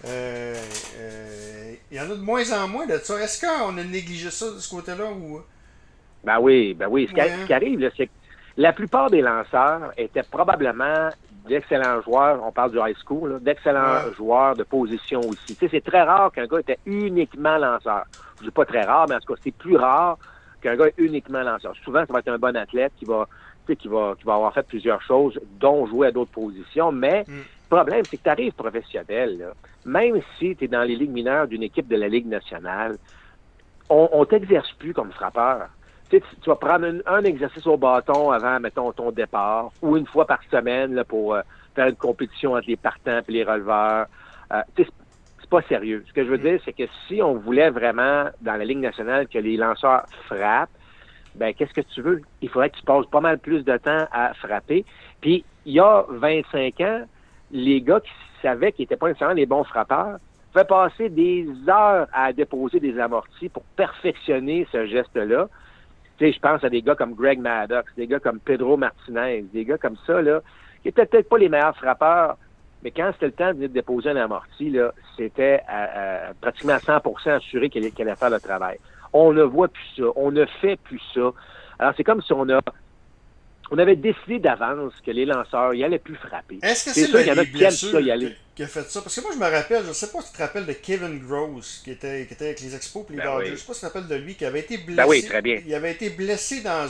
Euh, 0.05 0.55
euh, 0.97 1.73
il 1.91 1.97
y 1.97 1.99
en 1.99 2.05
a 2.05 2.15
de 2.15 2.21
moins 2.21 2.51
en 2.53 2.67
moins 2.67 2.87
de 2.87 2.97
ça. 2.97 3.19
Est-ce 3.19 3.45
qu'on 3.45 3.77
a 3.77 3.83
négligé 3.83 4.31
ça 4.31 4.51
de 4.51 4.59
ce 4.59 4.69
côté-là 4.69 5.11
ou? 5.11 5.41
Ben 6.23 6.39
oui, 6.39 6.73
ben 6.73 6.87
oui. 6.87 7.07
Ce, 7.09 7.13
qui, 7.45 7.53
arrive, 7.53 7.91
c'est 7.97 8.07
que 8.07 8.11
la 8.57 8.73
plupart 8.73 9.09
des 9.09 9.21
lanceurs 9.21 9.91
étaient 9.97 10.23
probablement 10.23 11.09
d'excellents 11.47 12.01
joueurs, 12.01 12.41
on 12.43 12.51
parle 12.51 12.71
du 12.71 12.77
high 12.77 12.95
school, 13.03 13.39
d'excellents 13.41 14.11
joueurs 14.15 14.55
de 14.55 14.63
position 14.63 15.19
aussi. 15.21 15.55
Tu 15.55 15.65
sais, 15.65 15.67
c'est 15.71 15.83
très 15.83 16.03
rare 16.03 16.31
qu'un 16.31 16.45
gars 16.45 16.59
était 16.59 16.79
uniquement 16.85 17.57
lanceur. 17.57 18.05
Je 18.39 18.45
dis 18.45 18.51
pas 18.51 18.65
très 18.65 18.83
rare, 18.83 19.07
mais 19.09 19.15
en 19.15 19.19
tout 19.19 19.33
cas, 19.33 19.39
c'est 19.43 19.55
plus 19.55 19.77
rare 19.77 20.17
qu'un 20.61 20.75
gars 20.75 20.87
est 20.87 20.97
uniquement 20.97 21.41
lanceur. 21.41 21.73
Souvent, 21.83 22.05
ça 22.05 22.13
va 22.13 22.19
être 22.19 22.29
un 22.29 22.37
bon 22.37 22.55
athlète 22.55 22.93
qui 22.97 23.05
va, 23.05 23.27
tu 23.65 23.73
sais, 23.73 23.75
qui 23.75 23.87
va, 23.87 24.15
qui 24.17 24.25
va 24.25 24.35
avoir 24.35 24.53
fait 24.53 24.65
plusieurs 24.67 25.01
choses, 25.01 25.39
dont 25.59 25.85
jouer 25.87 26.07
à 26.07 26.11
d'autres 26.11 26.31
positions, 26.31 26.91
mais 26.91 27.23
mm. 27.27 27.31
le 27.31 27.75
problème, 27.75 28.03
c'est 28.05 28.17
que 28.17 28.23
tu 28.23 28.29
arrives 28.29 28.53
professionnel, 28.53 29.37
là. 29.39 29.53
même 29.85 30.21
si 30.37 30.55
tu 30.55 30.65
es 30.65 30.67
dans 30.67 30.83
les 30.83 30.95
ligues 30.95 31.11
mineures 31.11 31.47
d'une 31.47 31.63
équipe 31.63 31.87
de 31.87 31.95
la 31.95 32.07
Ligue 32.07 32.27
nationale, 32.27 32.97
on, 33.89 34.09
on 34.11 34.25
t'exerce 34.25 34.71
plus 34.73 34.93
comme 34.93 35.11
frappeur 35.11 35.69
tu, 36.19 36.27
tu 36.41 36.49
vas 36.49 36.55
prendre 36.55 36.87
un, 37.05 37.23
exercice 37.23 37.65
au 37.65 37.77
bâton 37.77 38.31
avant, 38.31 38.59
mettons, 38.59 38.91
ton 38.91 39.11
départ, 39.11 39.71
ou 39.81 39.97
une 39.97 40.05
fois 40.05 40.25
par 40.25 40.39
semaine 40.51 40.93
là, 40.95 41.03
pour 41.03 41.35
euh, 41.35 41.41
faire 41.75 41.87
une 41.87 41.95
compétition 41.95 42.53
entre 42.53 42.67
les 42.67 42.75
partants 42.75 43.19
et 43.27 43.31
les 43.31 43.43
releveurs. 43.43 44.07
Euh, 44.53 44.61
c'est 44.75 44.87
pas 45.49 45.61
sérieux. 45.63 46.03
Ce 46.07 46.13
que 46.13 46.23
je 46.23 46.29
veux 46.29 46.37
mm. 46.37 46.43
dire, 46.43 46.59
c'est 46.65 46.73
que 46.73 46.83
si 47.07 47.21
on 47.21 47.35
voulait 47.35 47.69
vraiment, 47.69 48.25
dans 48.41 48.55
la 48.55 48.65
Ligue 48.65 48.79
nationale, 48.79 49.27
que 49.27 49.37
les 49.37 49.57
lanceurs 49.57 50.05
frappent, 50.27 50.69
ben 51.35 51.53
qu'est-ce 51.53 51.73
que 51.73 51.81
tu 51.81 52.01
veux? 52.01 52.21
Il 52.41 52.49
faudrait 52.49 52.69
que 52.69 52.77
tu 52.77 52.83
passes 52.83 53.05
pas 53.05 53.21
mal 53.21 53.39
plus 53.39 53.63
de 53.63 53.77
temps 53.77 54.05
à 54.11 54.33
frapper. 54.33 54.85
Puis, 55.21 55.45
il 55.65 55.73
y 55.73 55.79
a 55.79 56.05
25 56.09 56.81
ans, 56.81 57.03
les 57.51 57.81
gars 57.81 57.99
qui 57.99 58.11
savaient 58.41 58.71
qu'ils 58.71 58.83
n'étaient 58.83 58.97
pas 58.97 59.07
nécessairement 59.07 59.35
les 59.35 59.45
bons 59.45 59.63
frappeurs 59.63 60.17
pouvaient 60.51 60.65
passer 60.65 61.09
des 61.09 61.47
heures 61.69 62.07
à 62.11 62.33
déposer 62.33 62.79
des 62.79 62.99
amortis 62.99 63.49
pour 63.49 63.63
perfectionner 63.75 64.67
ce 64.71 64.85
geste-là. 64.85 65.47
Je 66.21 66.39
pense 66.39 66.63
à 66.63 66.69
des 66.69 66.83
gars 66.83 66.95
comme 66.95 67.15
Greg 67.15 67.39
Maddox, 67.39 67.91
des 67.95 68.05
gars 68.05 68.19
comme 68.19 68.39
Pedro 68.39 68.77
Martinez, 68.77 69.43
des 69.51 69.65
gars 69.65 69.79
comme 69.79 69.97
ça, 70.05 70.21
là, 70.21 70.41
qui 70.83 70.89
étaient 70.89 71.05
peut-être 71.07 71.27
pas 71.27 71.39
les 71.39 71.49
meilleurs 71.49 71.75
frappeurs, 71.75 72.37
mais 72.83 72.91
quand 72.91 73.11
c'était 73.13 73.25
le 73.25 73.31
temps 73.31 73.53
de 73.53 73.65
déposer 73.67 74.09
un 74.11 74.15
amorti, 74.17 74.77
c'était 75.17 75.61
pratiquement 76.39 76.73
à 76.73 76.77
100% 76.77 77.29
assuré 77.29 77.69
qu'elle 77.69 77.85
allait 77.85 78.15
faire 78.15 78.29
le 78.29 78.39
travail. 78.39 78.77
On 79.13 79.33
ne 79.33 79.43
voit 79.43 79.67
plus 79.67 79.87
ça. 79.97 80.03
On 80.15 80.31
ne 80.31 80.45
fait 80.45 80.77
plus 80.77 81.01
ça. 81.13 81.31
Alors, 81.79 81.93
c'est 81.97 82.03
comme 82.03 82.21
si 82.21 82.33
on 82.33 82.47
a 82.49 82.59
on 83.71 83.77
avait 83.77 83.95
décidé 83.95 84.39
d'avance 84.39 84.93
que 85.05 85.11
les 85.11 85.25
lanceurs, 85.25 85.73
ils 85.73 85.83
allaient 85.83 85.97
plus 85.97 86.17
frapper. 86.17 86.59
Est-ce 86.61 86.85
que 86.85 86.91
c'est 86.91 87.07
qu'il 87.07 87.27
y 87.27 87.31
en 87.31 87.37
a 87.37 87.45
qui 88.53 88.63
a 88.63 88.67
fait 88.67 88.83
ça? 88.91 89.01
Parce 89.01 89.15
que 89.15 89.21
moi, 89.21 89.31
je 89.33 89.39
me 89.39 89.49
rappelle, 89.49 89.83
je 89.83 89.89
ne 89.89 89.93
sais 89.93 90.11
pas 90.11 90.19
si 90.19 90.31
tu 90.31 90.37
te 90.37 90.43
rappelles 90.43 90.65
de 90.65 90.73
Kevin 90.73 91.19
Gross, 91.19 91.79
qui 91.81 91.91
était, 91.91 92.25
qui 92.27 92.33
était 92.33 92.47
avec 92.47 92.59
les 92.59 92.75
Expos 92.75 93.05
et 93.09 93.13
les 93.13 93.19
ben 93.19 93.23
Dodgers. 93.23 93.47
Je 93.47 93.51
ne 93.53 93.57
sais 93.57 93.65
pas 93.65 93.73
si 93.73 93.79
tu 93.79 93.85
te 93.87 93.93
rappelles 93.93 94.07
de 94.09 94.15
lui, 94.15 94.35
qui 94.35 94.43
avait 94.43 94.59
été 94.59 94.77
blessé. 94.77 94.97
Ben 94.97 95.07
oui, 95.07 95.23
très 95.23 95.41
bien. 95.41 95.61
Il 95.65 95.73
avait 95.73 95.93
été 95.93 96.09
blessé 96.09 96.61
dans, 96.61 96.85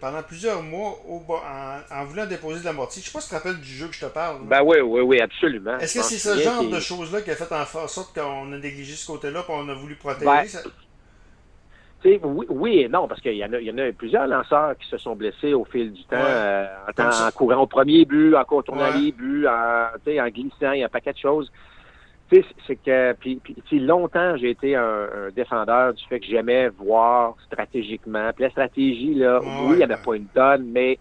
pendant 0.00 0.24
plusieurs 0.24 0.60
mois 0.60 1.00
au, 1.08 1.22
en, 1.28 2.04
voulant 2.04 2.26
déposer 2.26 2.60
de 2.60 2.64
la 2.64 2.72
mortier. 2.72 3.00
Je 3.00 3.06
ne 3.06 3.12
sais 3.12 3.16
pas 3.16 3.20
si 3.20 3.28
tu 3.28 3.30
te 3.30 3.36
rappelles 3.36 3.60
du 3.60 3.72
jeu 3.72 3.86
que 3.86 3.94
je 3.94 4.00
te 4.00 4.06
parle. 4.06 4.44
Ben 4.44 4.62
oui, 4.64 4.80
oui, 4.80 5.00
oui, 5.02 5.20
absolument. 5.20 5.78
Est-ce 5.78 6.00
que 6.00 6.04
c'est 6.04 6.18
ce 6.18 6.36
genre 6.40 6.64
de 6.64 6.80
choses-là 6.80 7.22
qui 7.22 7.30
a 7.30 7.36
fait 7.36 7.52
en 7.52 7.86
sorte 7.86 8.12
qu'on 8.12 8.52
a 8.52 8.58
négligé 8.58 8.94
ce 8.94 9.06
côté-là 9.06 9.44
et 9.48 9.52
on 9.52 9.68
a 9.68 9.74
voulu 9.74 9.94
protéger 9.94 10.26
ben, 10.26 10.48
ça? 10.48 10.62
Oui, 12.04 12.46
oui 12.48 12.78
et 12.80 12.88
non, 12.88 13.08
parce 13.08 13.20
qu'il 13.20 13.34
y, 13.34 13.44
en 13.44 13.52
a, 13.52 13.60
y 13.60 13.70
en 13.70 13.78
a 13.78 13.92
plusieurs 13.92 14.26
lanceurs 14.26 14.76
qui 14.78 14.88
se 14.88 14.98
sont 14.98 15.16
blessés 15.16 15.52
au 15.52 15.64
fil 15.64 15.92
du 15.92 16.04
temps, 16.04 16.16
euh, 16.16 16.66
en, 16.98 17.30
courant 17.32 17.62
au 17.62 17.66
premier 17.66 18.04
but, 18.04 18.34
en 18.36 18.44
contournant 18.44 18.90
les 18.96 19.12
buts, 19.12 19.46
en, 19.46 19.88
en 19.94 20.28
glissant, 20.28 20.72
il 20.72 20.80
y 20.80 20.82
a 20.82 20.86
un 20.86 20.90
paquet 20.90 21.12
de 21.12 21.18
choses. 21.18 21.50
C'est 22.30 22.76
que, 22.76 23.14
puis, 23.14 23.36
puis 23.36 23.80
longtemps, 23.80 24.36
j'ai 24.36 24.50
été 24.50 24.76
un, 24.76 25.30
défendeur 25.34 25.94
du 25.94 26.04
fait 26.04 26.20
que 26.20 26.26
j'aimais 26.26 26.68
voir 26.68 27.36
stratégiquement. 27.46 28.30
Puis 28.34 28.44
la 28.44 28.50
stratégie, 28.50 29.14
là, 29.14 29.40
oui, 29.42 29.72
il 29.72 29.76
n'y 29.78 29.82
avait 29.82 29.96
pas 29.96 30.14
une 30.14 30.26
tonne, 30.26 30.70
mais 30.70 30.98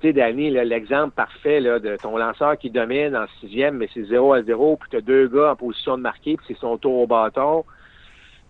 tu 0.00 0.08
sais, 0.08 0.12
Danny, 0.12 0.50
l'exemple 0.50 1.10
parfait 1.10 1.60
là, 1.60 1.78
de 1.78 1.96
ton 1.96 2.16
lanceur 2.16 2.56
qui 2.56 2.70
domine 2.70 3.14
en 3.14 3.26
sixième, 3.40 3.76
mais 3.76 3.88
c'est 3.92 4.04
0 4.04 4.32
à 4.32 4.42
0, 4.42 4.76
puis 4.76 4.90
tu 4.90 4.96
as 4.96 5.00
deux 5.00 5.28
gars 5.28 5.52
en 5.52 5.56
position 5.56 5.96
de 5.98 6.02
marquer, 6.02 6.36
puis 6.36 6.46
c'est 6.48 6.58
son 6.58 6.78
tour 6.78 7.00
au 7.00 7.06
bâton 7.06 7.64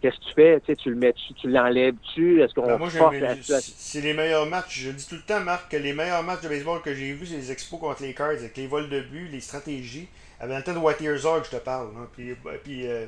qu'est-ce 0.00 0.16
que 0.16 0.24
tu 0.24 0.34
fais? 0.34 0.60
Tu, 0.60 0.66
sais, 0.66 0.76
tu 0.76 0.90
le 0.90 0.96
mets-tu, 0.96 1.34
tu 1.34 1.48
l'enlèves-tu? 1.48 2.42
Est-ce 2.42 2.54
qu'on 2.54 2.66
ben 2.66 2.78
moi, 2.78 2.88
C'est 2.90 4.00
les 4.00 4.14
meilleurs 4.14 4.46
matchs. 4.46 4.80
Je 4.80 4.90
dis 4.90 5.06
tout 5.06 5.16
le 5.16 5.22
temps, 5.22 5.40
Marc, 5.40 5.70
que 5.70 5.76
les 5.76 5.92
meilleurs 5.92 6.22
matchs 6.22 6.42
de 6.42 6.48
baseball 6.48 6.80
que 6.82 6.94
j'ai 6.94 7.12
vus, 7.12 7.26
c'est 7.26 7.36
les 7.36 7.52
expos 7.52 7.80
contre 7.80 8.02
les 8.02 8.14
Cards, 8.14 8.30
avec 8.30 8.56
les 8.56 8.66
vols 8.66 8.88
de 8.88 9.00
but, 9.00 9.28
les 9.30 9.40
stratégies. 9.40 10.08
Avec 10.40 10.56
un 10.56 10.60
temps 10.62 10.74
de 10.74 10.78
White 10.78 11.02
Herzog, 11.02 11.44
je 11.44 11.56
te 11.56 11.62
parle. 11.62 11.88
Hein, 11.96 12.08
puis 12.14 12.34
puis 12.62 12.86
euh, 12.86 13.06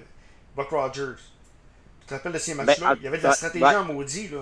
Buck 0.57 0.71
Rogers. 0.71 1.17
Tu 2.01 2.07
te 2.07 2.15
rappelles 2.15 2.33
de 2.33 2.39
ces 2.39 2.55
ben, 2.55 2.65
matchs-là? 2.65 2.95
il 2.99 3.05
y 3.05 3.07
avait 3.07 3.19
de 3.19 3.23
la 3.23 3.29
ben, 3.29 3.35
stratégie 3.35 3.65
en 3.65 3.85
maudit, 3.85 4.29
là. 4.29 4.41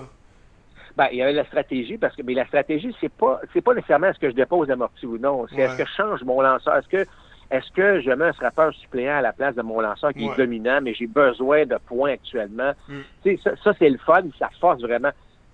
Ben, 0.97 1.07
il 1.11 1.17
y 1.17 1.21
avait 1.21 1.33
de 1.33 1.37
la 1.37 1.45
stratégie 1.45 1.97
parce 1.97 2.15
que 2.15 2.23
mais 2.23 2.33
la 2.33 2.47
stratégie, 2.47 2.93
c'est 2.99 3.11
pas 3.11 3.39
c'est 3.53 3.61
pas 3.61 3.73
nécessairement 3.73 4.07
est-ce 4.07 4.19
que 4.19 4.29
je 4.29 4.35
dépose 4.35 4.71
amorti 4.71 5.05
ou 5.05 5.17
non. 5.17 5.45
C'est 5.49 5.61
est-ce 5.61 5.77
que 5.77 5.85
je 5.85 5.93
change 5.95 6.23
mon 6.23 6.41
lanceur? 6.41 6.75
Est-ce 6.77 6.87
que 6.87 7.05
est-ce 7.51 7.71
que 7.71 8.01
je 8.01 8.11
mets 8.11 8.25
un 8.25 8.33
frappeur 8.33 8.73
suppléant 8.75 9.17
à 9.17 9.21
la 9.21 9.33
place 9.33 9.55
de 9.55 9.61
mon 9.61 9.79
lanceur 9.79 10.13
qui 10.13 10.25
est 10.25 10.37
dominant, 10.37 10.79
mais 10.81 10.93
j'ai 10.93 11.07
besoin 11.07 11.65
de 11.65 11.77
points 11.87 12.11
actuellement? 12.11 12.73
Mm. 12.87 13.31
Ça, 13.43 13.51
ça 13.63 13.73
c'est 13.79 13.89
le 13.89 13.97
fun, 13.97 14.23
ça 14.37 14.49
force 14.59 14.81
vraiment. 14.81 15.09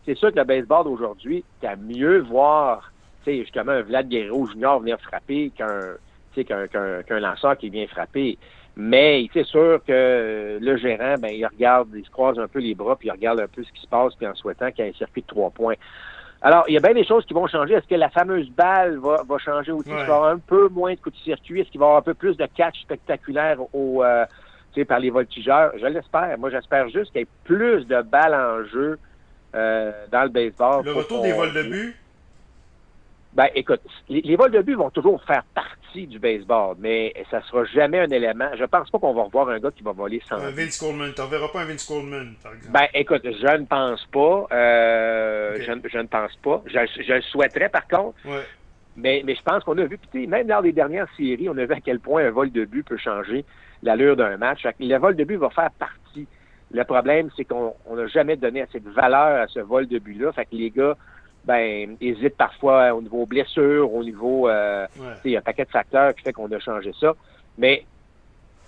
C'est 0.05 0.15
sûr 0.15 0.31
que 0.31 0.37
le 0.37 0.43
baseball 0.43 0.83
d'aujourd'hui, 0.83 1.43
tu 1.61 1.67
as 1.67 1.75
mieux 1.75 2.19
voir 2.19 2.91
justement 3.25 3.71
un 3.71 3.81
Vlad 3.81 4.07
Guerrero 4.07 4.45
Junior 4.47 4.79
venir 4.79 4.99
frapper 4.99 5.51
qu'un 5.55 5.95
qu'un 6.43 7.19
lanceur 7.19 7.57
qui 7.57 7.69
vient 7.69 7.87
frapper. 7.87 8.37
Mais 8.75 9.29
c'est 9.33 9.45
sûr 9.45 9.79
que 9.87 10.57
le 10.61 10.77
gérant, 10.77 11.15
ben, 11.17 11.29
il 11.29 11.45
regarde, 11.45 11.87
il 11.95 12.03
se 12.03 12.09
croise 12.09 12.37
un 12.37 12.47
peu 12.47 12.59
les 12.59 12.75
bras, 12.75 12.97
puis 12.97 13.07
il 13.07 13.11
regarde 13.11 13.39
un 13.39 13.47
peu 13.47 13.63
ce 13.63 13.71
qui 13.71 13.81
se 13.81 13.87
passe, 13.87 14.13
puis 14.15 14.27
en 14.27 14.35
souhaitant 14.35 14.69
qu'il 14.71 14.83
y 14.83 14.87
ait 14.87 14.91
un 14.91 14.97
circuit 14.97 15.21
de 15.21 15.27
trois 15.27 15.49
points. 15.49 15.75
Alors, 16.41 16.65
il 16.67 16.73
y 16.73 16.77
a 16.77 16.79
bien 16.79 16.93
des 16.93 17.05
choses 17.05 17.25
qui 17.25 17.33
vont 17.33 17.47
changer. 17.47 17.73
Est-ce 17.73 17.87
que 17.87 17.95
la 17.95 18.09
fameuse 18.09 18.49
balle 18.49 18.97
va, 18.97 19.23
va 19.27 19.37
changer 19.37 19.71
aussi? 19.71 19.89
Est-ce 19.89 19.97
qu'il 19.97 20.07
va 20.07 20.13
y 20.13 20.15
avoir 20.15 20.31
un 20.31 20.37
peu 20.37 20.69
moins 20.69 20.93
de 20.93 20.99
coups 20.99 21.17
de 21.17 21.23
circuit? 21.23 21.61
Est-ce 21.61 21.69
qu'il 21.69 21.79
va 21.79 21.85
y 21.85 21.87
avoir 21.87 21.99
un 21.99 22.03
peu 22.03 22.13
plus 22.13 22.37
de 22.37 22.45
catch 22.45 22.81
spectaculaire 22.81 23.57
au, 23.73 24.03
euh, 24.03 24.25
par 24.87 24.99
les 24.99 25.09
voltigeurs? 25.09 25.71
Je 25.79 25.85
l'espère. 25.87 26.37
Moi, 26.37 26.49
j'espère 26.51 26.89
juste 26.89 27.11
qu'il 27.11 27.21
y 27.21 27.23
ait 27.23 27.27
plus 27.45 27.85
de 27.87 28.01
balles 28.01 28.35
en 28.35 28.65
jeu 28.65 28.99
euh, 29.55 29.91
dans 30.11 30.23
le 30.23 30.29
baseball. 30.29 30.85
Le 30.85 30.93
retour 30.93 31.23
des 31.23 31.31
vols 31.31 31.53
de 31.53 31.63
but? 31.63 31.95
Ben, 33.33 33.49
écoute, 33.53 33.81
les, 34.07 34.35
vols 34.35 34.51
de 34.51 34.61
but 34.61 34.75
vont 34.75 34.89
toujours 34.89 35.21
faire 35.23 35.43
partie 35.53 35.75
du 36.01 36.19
baseball, 36.19 36.75
mais 36.79 37.13
ça 37.31 37.41
sera 37.43 37.65
jamais 37.65 37.99
un 37.99 38.09
élément. 38.09 38.49
Je 38.57 38.65
pense 38.65 38.89
pas 38.89 38.99
qu'on 38.99 39.13
va 39.13 39.23
revoir 39.23 39.49
un 39.49 39.59
gars 39.59 39.71
qui 39.71 39.83
va 39.83 39.93
voler 39.93 40.21
sans. 40.27 40.35
Un 40.35 40.51
Vince 40.51 40.77
Coleman. 40.77 41.13
Tu 41.15 41.21
verras 41.29 41.47
pas 41.47 41.61
un 41.61 41.65
Vince 41.65 41.85
Coleman, 41.85 42.35
par 42.43 42.53
exemple. 42.53 42.73
Ben, 42.73 42.87
écoute, 42.93 43.21
je 43.23 43.57
ne 43.57 43.65
pense 43.65 44.05
pas. 44.11 44.47
Euh, 44.51 45.57
je, 45.59 45.71
ne 45.71 46.07
pense 46.07 46.35
pas. 46.43 46.63
Je, 46.67 47.03
je 47.07 47.13
le 47.13 47.21
souhaiterais, 47.21 47.69
par 47.69 47.87
contre. 47.87 48.17
Ouais. 48.25 48.43
Mais, 48.97 49.23
mais 49.25 49.35
je 49.35 49.41
pense 49.41 49.63
qu'on 49.63 49.77
a 49.77 49.85
vu, 49.85 49.97
puis 50.11 50.27
même 50.27 50.47
dans 50.47 50.61
les 50.61 50.71
dernières 50.71 51.07
séries, 51.17 51.49
on 51.49 51.57
a 51.57 51.65
vu 51.65 51.73
à 51.73 51.81
quel 51.81 51.99
point 51.99 52.25
un 52.25 52.31
vol 52.31 52.51
de 52.51 52.63
but 52.65 52.85
peut 52.85 52.97
changer 52.97 53.43
l'allure 53.83 54.15
d'un 54.15 54.37
match. 54.37 54.65
Le 54.79 54.97
vol 54.97 55.15
de 55.15 55.23
but 55.23 55.37
va 55.37 55.49
faire 55.49 55.71
partie. 55.71 56.27
Le 56.71 56.83
problème, 56.83 57.29
c'est 57.35 57.45
qu'on 57.45 57.73
n'a 57.93 58.07
jamais 58.07 58.37
donné 58.37 58.61
assez 58.61 58.79
de 58.79 58.89
valeur 58.89 59.41
à 59.41 59.47
ce 59.47 59.59
vol 59.59 59.87
de 59.87 59.99
but-là. 59.99 60.31
Fait 60.31 60.45
que 60.45 60.55
les 60.55 60.71
gars 60.71 60.97
ben, 61.45 61.95
hésite 62.01 62.35
parfois 62.37 62.93
au 62.93 63.01
niveau 63.01 63.25
blessure, 63.25 63.93
au 63.93 64.03
niveau, 64.03 64.49
euh, 64.49 64.87
il 65.23 65.31
y 65.31 65.35
a 65.35 65.39
un 65.39 65.43
paquet 65.43 65.65
de 65.65 65.69
facteurs 65.69 66.15
qui 66.15 66.23
fait 66.23 66.33
qu'on 66.33 66.51
a 66.51 66.59
changé 66.59 66.91
ça. 66.99 67.13
Mais, 67.57 67.85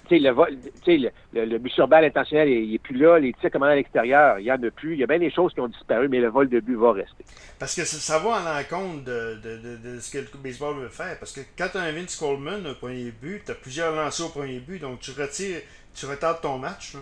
tu 0.08 0.16
sais, 0.16 0.22
le, 0.22 0.34
le, 0.34 1.10
le, 1.34 1.46
le, 1.46 1.58
but 1.58 1.72
sur 1.72 1.88
balle 1.88 2.06
intentionnel, 2.06 2.50
il 2.50 2.72
n'est 2.72 2.78
plus 2.78 2.96
là. 2.96 3.20
Les 3.20 3.34
tirs 3.34 3.52
commandés 3.52 3.74
à 3.74 3.76
l'extérieur, 3.76 4.40
il 4.40 4.44
n'y 4.44 4.52
en 4.52 4.62
a 4.62 4.72
plus. 4.72 4.94
Il 4.94 5.00
y 5.00 5.04
a 5.04 5.08
bien 5.08 5.20
des 5.20 5.32
choses 5.32 5.54
qui 5.54 5.60
ont 5.60 5.68
disparu, 5.68 6.08
mais 6.08 6.20
le 6.20 6.30
vol 6.30 6.50
de 6.50 6.60
but 6.60 6.76
va 6.76 6.94
rester. 6.94 7.26
Parce 7.60 7.76
que 7.76 7.84
ça, 7.84 8.20
va 8.20 8.30
en 8.30 8.44
l'encontre 8.44 9.04
de, 9.04 9.40
de, 9.44 9.58
de, 9.58 9.78
de, 9.78 10.00
ce 10.00 10.12
que 10.12 10.20
le 10.20 10.28
baseball 10.42 10.76
veut 10.76 10.90
faire. 10.90 11.18
Parce 11.20 11.34
que 11.34 11.42
quand 11.58 11.68
tu 11.72 11.78
as 11.78 11.82
un 11.82 11.92
Vince 11.92 12.16
Coleman 12.16 12.66
au 12.68 12.76
premier 12.76 13.12
but, 13.12 13.44
tu 13.44 13.52
as 13.52 13.56
plusieurs 13.56 13.96
lancers 13.96 14.28
au 14.28 14.30
premier 14.30 14.60
but, 14.60 14.80
donc 14.80 15.00
tu 15.00 15.12
retires, 15.12 15.62
tu 15.96 16.06
retardes 16.06 16.42
ton 16.42 16.58
match. 16.58 16.94
Là. 16.94 17.02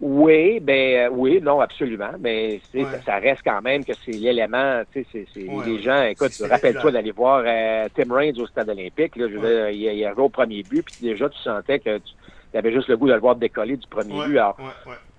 Oui, 0.00 0.60
ben 0.60 1.06
euh, 1.06 1.08
oui, 1.10 1.40
non, 1.42 1.60
absolument. 1.60 2.12
Mais 2.20 2.60
ça, 3.04 3.16
reste 3.16 3.42
quand 3.44 3.60
même 3.62 3.84
que 3.84 3.92
c'est 3.94 4.12
l'élément, 4.12 4.82
tu 4.92 5.04
sais, 5.12 5.26
c'est 5.34 5.40
les 5.66 5.82
gens, 5.82 6.02
écoute, 6.02 6.32
rappelle-toi 6.48 6.92
d'aller 6.92 7.10
voir 7.10 7.42
euh, 7.44 7.88
Tim 7.94 8.12
Raines 8.12 8.38
au 8.40 8.46
stade 8.46 8.68
olympique, 8.68 9.16
là, 9.16 9.26
je 9.28 9.36
veux 9.36 9.48
dire, 9.48 9.70
il, 9.70 10.04
arrivé 10.04 10.22
au 10.22 10.28
premier 10.28 10.62
but, 10.62 10.84
puis 10.84 10.96
déjà 11.00 11.28
tu 11.28 11.38
sentais 11.40 11.80
que 11.80 11.98
tu 11.98 12.56
avais 12.56 12.72
juste 12.72 12.88
le 12.88 12.96
goût 12.96 13.08
de 13.08 13.14
le 13.14 13.20
voir 13.20 13.34
décoller 13.34 13.76
du 13.76 13.86
premier 13.88 14.24
but. 14.24 14.38
Alors, 14.38 14.56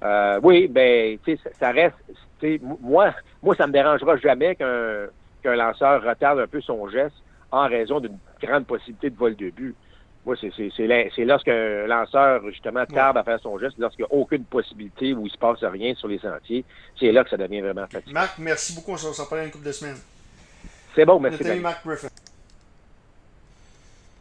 euh, 0.04 0.40
oui, 0.44 0.68
ben, 0.68 1.18
tu 1.26 1.36
sais, 1.36 1.52
ça, 1.60 1.72
reste, 1.72 1.96
moi, 2.82 3.14
moi, 3.44 3.56
ça 3.56 3.68
me 3.68 3.74
dérangera 3.74 4.16
jamais 4.18 4.56
qu'un 4.56 5.08
qu'un 5.42 5.56
lanceur 5.56 6.04
retarde 6.04 6.40
un 6.40 6.48
peu 6.48 6.62
son 6.62 6.90
geste 6.90 7.16
en 7.52 7.68
raison 7.68 8.00
d'une 8.00 8.18
grande 8.42 8.66
possibilité 8.66 9.10
de 9.10 9.16
vol 9.16 9.36
de 9.36 9.50
but. 9.50 9.76
Moi, 10.30 10.38
c'est 10.42 11.26
lorsqu'un 11.26 11.88
lanceur, 11.88 12.48
justement, 12.50 12.86
tarde 12.86 13.18
à 13.18 13.24
faire 13.24 13.40
son 13.42 13.58
geste, 13.58 13.78
lorsqu'il 13.80 14.06
n'y 14.06 14.12
a 14.12 14.14
aucune 14.14 14.44
possibilité 14.44 15.14
où 15.14 15.22
il 15.22 15.24
ne 15.24 15.30
se 15.30 15.38
passe 15.38 15.64
rien 15.64 15.96
sur 15.96 16.08
les 16.08 16.20
sentiers, 16.20 16.64
c'est 17.00 17.12
là 17.12 17.24
que 17.24 17.32
ça 17.32 17.38
devient 17.38 17.62
vraiment 17.62 17.88
fatigant. 17.88 18.14
Marc, 18.14 18.38
merci 18.38 18.76
beaucoup. 18.76 18.92
On 18.92 18.98
se 18.98 19.22
reparle 19.22 19.46
une 19.46 19.52
couple 19.52 19.66
de 19.66 19.72
semaines. 19.72 19.98
C'est 20.96 21.06
bon, 21.06 21.20
merci. 21.20 21.44
Marc 21.60 21.86
Griffin. 21.86 22.10